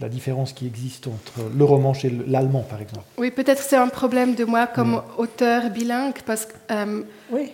[0.01, 3.05] la différence qui existe entre le roman et l'allemand, par exemple.
[3.18, 7.03] Oui, peut-être c'est un problème de moi comme auteur bilingue, parce que euh,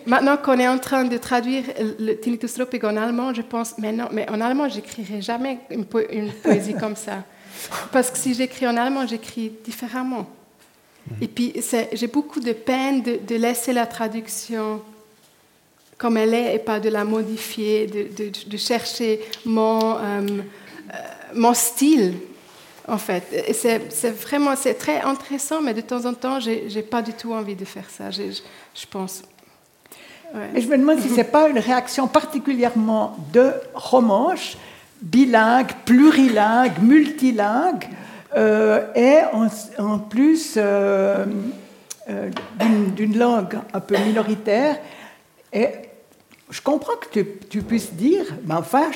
[0.05, 1.63] maintenant qu'on est en train de traduire
[1.99, 5.83] le Tinnitus Tropic en allemand, je pense, mais non, mais en allemand, j'écrirai jamais une,
[5.85, 7.23] poésie comme ça.
[7.91, 10.25] Parce que si j'écris en allemand, j'écris différemment.
[11.09, 11.17] Mhm.
[11.21, 11.53] Et puis,
[11.93, 14.81] j'ai beaucoup de peine de, laisser la traduction
[15.97, 20.93] comme elle est et pas de la modifier, de, de, chercher mon, euh, euh,
[21.33, 22.13] mon style
[22.87, 23.23] en fait.
[23.53, 27.33] c'est vraiment c'est très intéressant, mais de temps en temps, j'ai n'ai pas du tout
[27.33, 29.23] envie de faire ça, je, pense.
[30.55, 34.57] Et je me demande si ce n'est pas une réaction particulièrement de romanche,
[35.01, 37.87] bilingue, plurilingue, multilingue,
[38.35, 39.19] euh, et
[39.79, 41.25] en, plus euh,
[42.09, 42.29] euh,
[42.95, 44.77] d'une langue un peu minoritaire.
[45.53, 45.69] Et
[46.49, 48.91] je comprends que tu, tu puisses dire, mais enfin,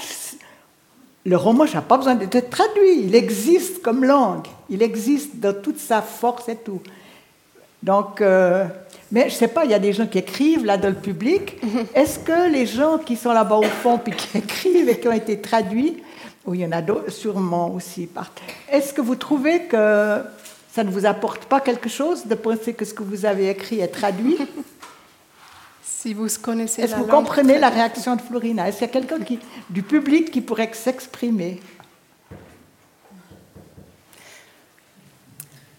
[1.26, 5.78] le roman n'a pas besoin d'être traduit, il existe comme langue, il existe dans toute
[5.78, 6.82] sa force et tout.
[7.84, 8.66] Donc, euh,
[9.12, 10.96] mais je ne sais pas, il y a des gens qui écrivent là dans le
[10.96, 11.58] public.
[11.96, 15.14] Est-ce que les gens qui sont là-bas au fond puis qui écrivent et qui ont
[15.14, 15.98] été traduits,
[16.46, 18.10] oui, il y en a d'autres sûrement aussi,
[18.72, 20.22] est-ce que vous trouvez que
[20.74, 23.80] ça ne vous apporte pas quelque chose de penser que ce que vous avez écrit
[23.80, 24.38] est traduit?
[26.02, 28.68] Si vous connaissez Est-ce que vous comprenez la réaction de Florina?
[28.68, 29.20] Est-ce qu'il y a quelqu'un
[29.70, 31.62] du public qui pourrait s'exprimer?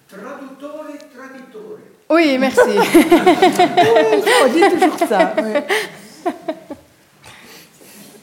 [0.08, 1.78] Traduttore, traditore.
[2.08, 2.60] Oui, merci.
[4.44, 5.34] on dit toujours ça.
[5.42, 5.60] Oui.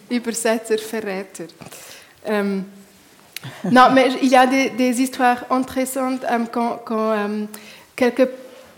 [0.09, 1.47] Übersetzer, Verräter.
[2.29, 2.61] Euh,
[3.69, 7.47] non, mais il y a des, des histoires intéressantes um, quand, quand um,
[7.93, 8.29] quelques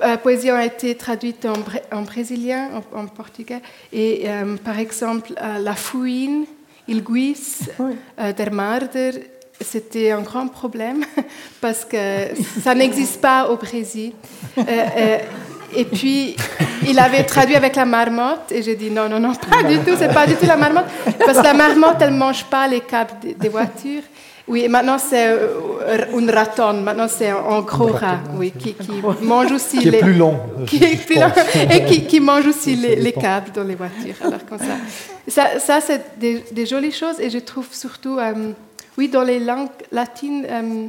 [0.01, 3.61] la poésie a été traduite en, brésilien, en, portugais.
[3.93, 6.45] Et euh, par exemple, euh, La Fouine,
[6.87, 9.11] Il Guis, euh, Der Marder,
[9.59, 11.03] c'était un grand problème
[11.61, 12.29] parce que
[12.63, 14.13] ça n'existe pas au Brésil.
[15.75, 16.35] et puis,
[16.87, 19.95] il avait traduit avec la marmotte et j'ai dit non, non, non, pas du tout,
[19.97, 20.85] c'est pas du tout la marmotte
[21.19, 24.03] parce que la marmotte, elle mange pas les câbles des voitures.
[24.47, 29.77] Oui, maintenant c'est un raton, maintenant c'est un gros rat, oui, qui, qui mange aussi
[29.77, 29.97] qui les...
[29.97, 30.39] est plus long.
[30.67, 31.55] qui je- est je plus long, pense.
[31.75, 33.21] et qui, qui mange aussi Ça les, les dépend.
[33.21, 34.15] câbles dans les voitures.
[34.23, 34.75] Alors comme ça,
[35.27, 38.51] ça, ça, c'est des, des jolies choses et je trouve surtout, euh,
[38.97, 40.87] oui, dans les langues latines, euh,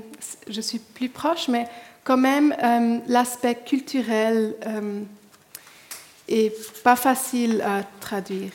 [0.49, 1.67] je suis plus proche, mais
[2.05, 5.01] quand même euh, l'aspect culturel euh,
[6.29, 8.51] est pas facile à traduire.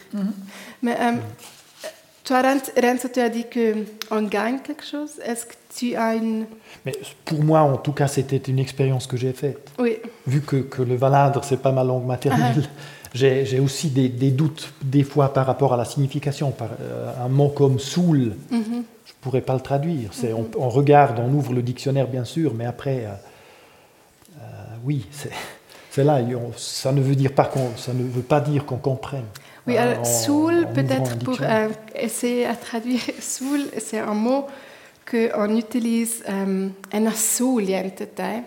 [0.82, 1.12] Mais euh,
[2.28, 5.12] toi, Ren- Renzo, tu as dit qu'on gagne quelque chose.
[5.26, 6.46] Est-ce que tu as une...
[6.86, 6.94] Mais
[7.26, 9.70] pour moi, en tout cas, c'était une expérience que j'ai faite.
[9.80, 9.98] Oui,
[10.28, 12.64] Vu que, que le valadre, c'est pas ma langue maternelle,
[13.14, 16.52] j'ai j'ai aussi des, des doutes des fois par rapport à la signification.
[16.52, 20.10] Par, euh, un mot comme soul, je pourrais pas le traduire.
[20.12, 23.10] C'est on, on regarde, on ouvre le dictionnaire bien sûr, mais après, euh,
[24.40, 24.44] euh,
[24.84, 26.20] oui, c'est là.
[26.22, 29.26] et on- ça ne veut dire pas qu'on, ça ne veut pas dire qu'on comprenne.
[29.68, 34.48] Oui, alors, soul, peut-être pour euh, essayer à traduire, soul, c'est un mot
[35.10, 36.24] qu'on utilise
[36.94, 38.44] euh.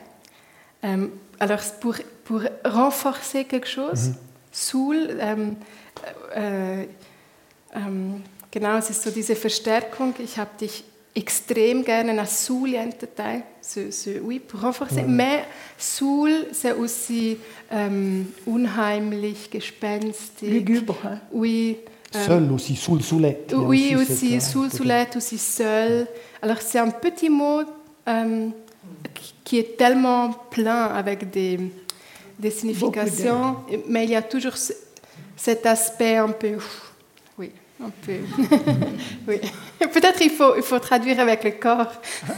[0.82, 1.06] Euh,
[1.38, 4.12] alors, pour, pour renforcer quelque chose,
[4.50, 5.56] soul, ähm,
[6.34, 6.86] äh,
[7.74, 10.84] ähm, genau, es ist so diese Verstärkung, ich habe dich
[11.14, 15.44] extrem gerne en assoolientité, ce, ce, oui, pour renforcer, mais
[15.76, 17.36] soul, c'est aussi
[17.72, 20.48] euh, unheimlich, gespenstig.
[20.50, 20.96] Lugubre.
[21.04, 21.18] hein?
[21.32, 21.78] Oui.
[22.14, 23.52] euh, Seul aussi, soul, soulette.
[23.56, 26.06] oui, cette, aussi, euh, soul, soulette, aussi seul.
[26.42, 27.62] Alors, c'est un petit mot
[28.08, 28.48] euh,
[29.44, 31.58] qui- est tellement plein avec des,
[32.38, 33.56] des significations,
[33.88, 34.72] mais il y a toujours ce-
[35.36, 36.56] cet aspect un peu.
[37.80, 38.52] Ouf, Oui, un peu.
[39.28, 39.40] oui.
[39.92, 41.92] Peut-être il faut, il faut traduire avec le corps.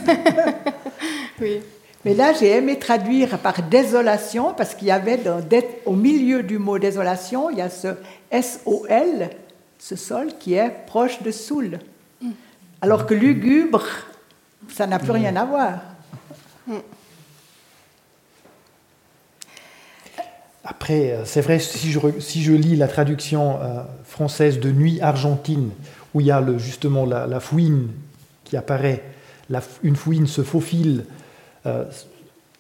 [1.41, 1.61] oui.
[2.05, 5.41] Mais là, j'ai aimé traduire par désolation parce qu'il y avait dans,
[5.87, 7.89] au milieu du mot désolation, il y a ce
[8.31, 9.31] S-O-L,
[9.79, 11.79] ce sol qui est proche de soul.
[12.81, 13.85] Alors que lugubre,
[14.69, 15.79] ça n'a plus rien à voir.
[20.65, 25.01] Après, euh, c'est vrai, si je, si je lis la traduction euh, française de Nuit
[25.01, 25.71] argentine,
[26.15, 27.89] où il y a le, justement la, la fouine
[28.45, 29.03] qui apparaît,
[29.51, 31.05] la une fouine se faufile,
[31.67, 31.85] euh,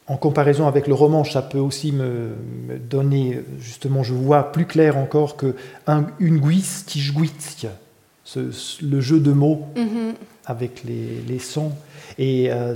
[0.08, 2.30] en comparaison avec le roman, ça peut aussi me,
[2.68, 5.54] me donner, justement, je vois plus clair encore que
[5.86, 6.84] un, une guisse,
[8.24, 9.66] ce- le jeu de mots
[10.44, 11.70] avec les, les sons.
[12.18, 12.74] Et euh,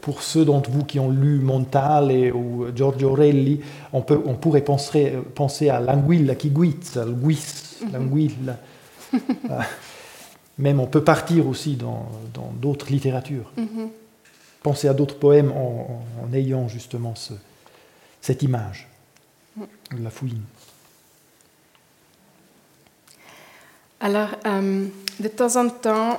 [0.00, 3.60] pour, ceux d'entre vous qui ont lu Montale ou Giorgio Orelli,
[3.92, 7.44] on, pourrait penser, à l'anguilla qui guite, le guis,
[7.92, 8.56] l'anguilla.
[9.14, 9.18] Euh,
[10.58, 12.08] Même on peut partir aussi dans
[12.60, 13.50] d'autres littératures.
[14.62, 16.02] Penser à d'autres poèmes en,
[16.34, 17.32] ayant justement ce-
[18.20, 18.86] cette image
[19.56, 20.42] de la fouine.
[24.00, 24.86] Alors, euh,
[25.18, 26.18] de temps en temps,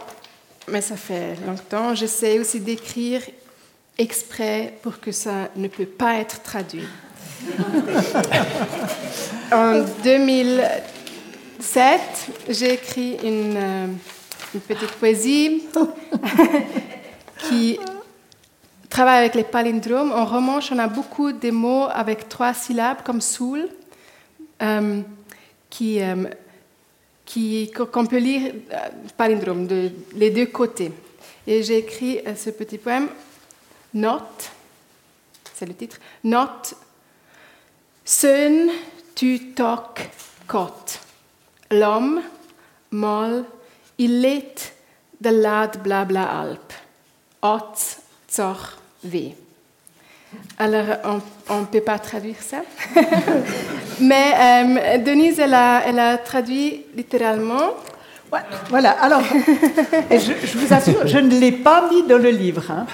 [0.71, 3.21] mais ça fait longtemps, j'essaie aussi d'écrire
[3.97, 6.87] exprès pour que ça ne peut pas être traduit.
[9.51, 11.99] en 2007,
[12.49, 13.85] j'ai écrit une, euh,
[14.53, 15.63] une petite poésie
[17.49, 17.77] qui
[18.89, 20.11] travaille avec les palindromes.
[20.13, 23.67] En romanche, on a beaucoup de mots avec trois syllabes, comme soul,
[24.61, 25.01] euh,
[25.69, 26.29] qui, euh, qui-
[27.73, 28.77] qu'on peut lire euh,
[29.17, 30.91] palindrome, de, les deux côtés.
[31.47, 33.07] Et j'ai écrit euh, ce petit poème,
[33.93, 34.51] Note,
[35.53, 36.75] c'est le titre, Note,
[38.03, 38.69] Sön,
[39.15, 40.09] tu toc,
[40.47, 40.99] kot.
[41.69, 42.21] L'homme,
[42.91, 43.45] moll,
[43.97, 44.71] il lit
[45.21, 46.73] de lad blabla alp.
[47.41, 47.75] Ot,
[48.29, 49.35] zoch, weh.
[50.57, 52.57] Alors, on ne peut pas traduire ça.
[53.99, 57.71] Mais euh, Denise, elle a, elle a traduit littéralement.
[58.31, 59.21] Ouais, voilà, alors,
[60.09, 62.63] et je, je vous assure, je ne l'ai pas mis dans le livre.
[62.71, 62.85] hein.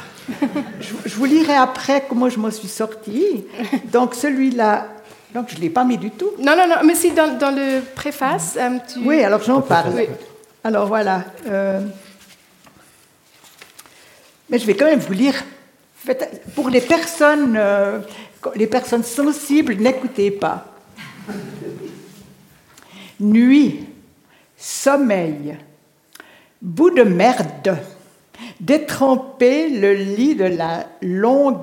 [0.82, 3.46] Je, je vous lirai après comment je m'en suis sortie.
[3.92, 4.88] Donc celui-là,
[5.36, 6.32] donc je ne l'ai pas mis du tout.
[6.40, 9.00] Non, non, non, mais si dans, dans le préface, euh, tu...
[9.06, 9.92] Oui, alors j'en parle.
[9.96, 10.08] Oui.
[10.64, 11.24] Alors voilà.
[11.48, 11.82] euh,
[14.50, 15.36] mais je vais quand même vous lire.
[16.56, 18.00] Pour les personnes, euh,
[18.56, 20.74] les personnes sensibles, n'écoutez pas.
[23.20, 23.88] Nuit,
[24.56, 25.58] sommeil,
[26.62, 27.78] bout de merde,
[28.60, 31.58] détremper le lit de la longue.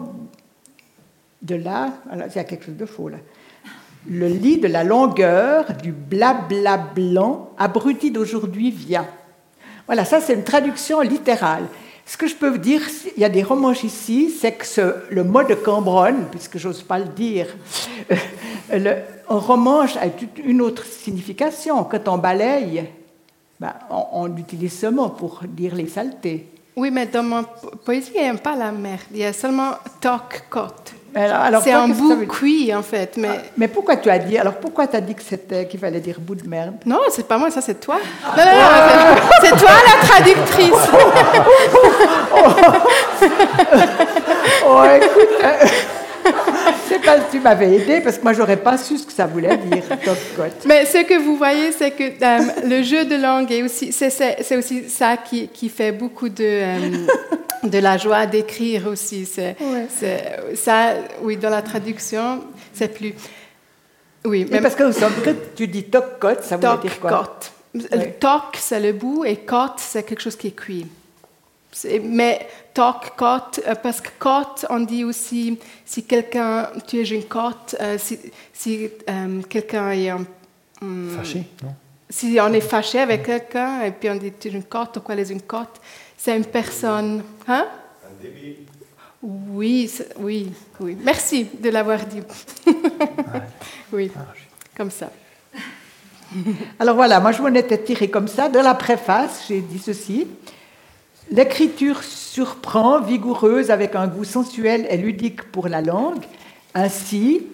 [1.42, 1.60] De.
[1.66, 3.18] Alors, il quelque chose de faux là.
[4.08, 9.06] Le lit de la longueur du blabla blanc abruti d'aujourd'hui vient.
[9.86, 11.64] Voilà, ça c'est une traduction littérale.
[12.06, 12.82] Ce que je peux vous dire,
[13.16, 16.98] il y a des romanches ici, c'est que le mot de Cambronne, puisque j'ose pas
[16.98, 17.46] le dire,
[18.10, 18.16] euh,
[18.70, 18.96] le,
[19.26, 20.04] romanche a
[20.44, 21.82] une autre signification.
[21.84, 22.84] Quand on balaye,
[23.58, 26.48] ben, on, on utilise ce mot pour dire les saletés.
[26.76, 29.02] Oui, mais dans ma poésie, il n'y a pas la merde.
[29.12, 30.92] Il y a seulement toc, cote.
[30.92, 31.03] Alors,
[31.62, 33.12] C'est un bout veut- cuit, en fait.
[33.16, 36.00] Mais Mais pourquoi tu as dit Alors pourquoi tu as dit que c'était qu'il fallait
[36.00, 36.74] dire bout de merde?
[36.84, 37.96] Non, c'est pas moi, ça, c'est toi.
[38.36, 40.72] Non, non, non, c'est- c'est toi la traductrice.
[44.66, 45.66] Oh, écoute, euh,
[46.88, 49.56] c'est pas tu m'avais aidé parce que moi j'aurais pas su ce que ça voulait
[49.56, 50.64] dire top cote.
[50.66, 54.56] Mais ce que vous voyez, c'est que euh, le jeu de langue est aussi, c'est,
[54.56, 57.06] aussi ça qui, qui fait beaucoup de, euh,
[57.64, 59.26] de la joie d'écrire aussi.
[59.26, 59.56] C'est,
[60.54, 63.14] ça, oui, dans la traduction, c'est plus.
[64.24, 64.84] Oui, Mais parce que
[65.54, 65.84] tu dis
[66.18, 67.10] cote, ça voulait toc, dire quoi?
[67.10, 67.52] Cote.
[67.74, 70.86] Le toc, c'est le bout, et cote, c'est quelque chose qui est cuit.
[72.04, 77.24] Mais toc, cote, euh, parce que cote, on dit aussi si quelqu'un, tu es une
[77.24, 78.18] cote, euh, si,
[78.52, 80.24] si euh, quelqu'un est un,
[80.80, 81.74] hum, Fâché, non?
[82.08, 85.00] si on est fâché avec quelqu'un et puis on dit tu es une cote ou
[85.00, 85.80] quoi est une cote,
[86.16, 87.22] c'est une personne.
[87.48, 87.66] Hein?
[89.22, 90.96] Oui, c'est- oui, oui.
[91.02, 92.20] Merci de l'avoir dit.
[93.92, 94.10] oui,
[94.76, 95.10] comme ça.
[96.78, 98.48] Alors voilà, moi je m'en étais tiré comme ça.
[98.48, 100.26] Dans la préface, j'ai dit ceci.
[101.30, 106.24] L'écriture surprend, vigoureuse, avec un goût sensuel et ludique pour la langue.
[106.74, 107.46] Ainsi,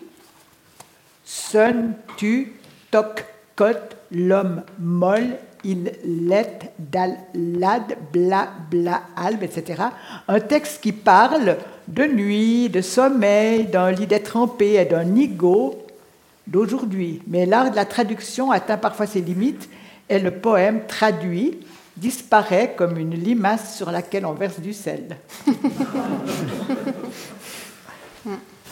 [1.24, 2.54] son, tu,
[2.90, 9.82] toc, cote, l'homme molle, il let, dal, lad, bla, bla, albe, etc.
[10.26, 11.56] Un texte qui parle
[11.86, 15.86] de nuit, de sommeil, d'un lit détrempé et d'un nigo
[16.46, 17.22] d'aujourd'hui.
[17.26, 19.68] Mais l'art de la traduction atteint parfois ses limites
[20.08, 21.58] et le poème traduit
[22.00, 25.16] disparaît comme une limace sur laquelle on verse du sel.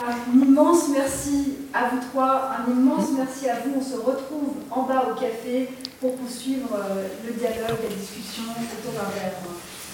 [0.01, 3.75] Un immense merci à vous trois, un immense merci à vous.
[3.79, 5.69] On se retrouve en bas au café
[6.01, 9.33] pour poursuivre euh, le dialogue, la discussion autour d'un verre.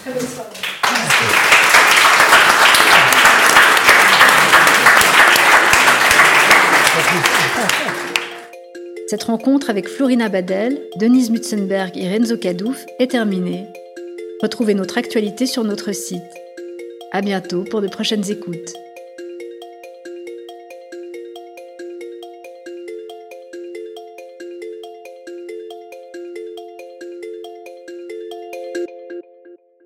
[0.02, 1.63] Très belle soirée.
[9.06, 13.66] Cette rencontre avec Florina Badel, Denise Mutzenberg et Renzo Kadouf est terminée.
[14.40, 16.22] Retrouvez notre actualité sur notre site.
[17.12, 18.72] À bientôt pour de prochaines écoutes.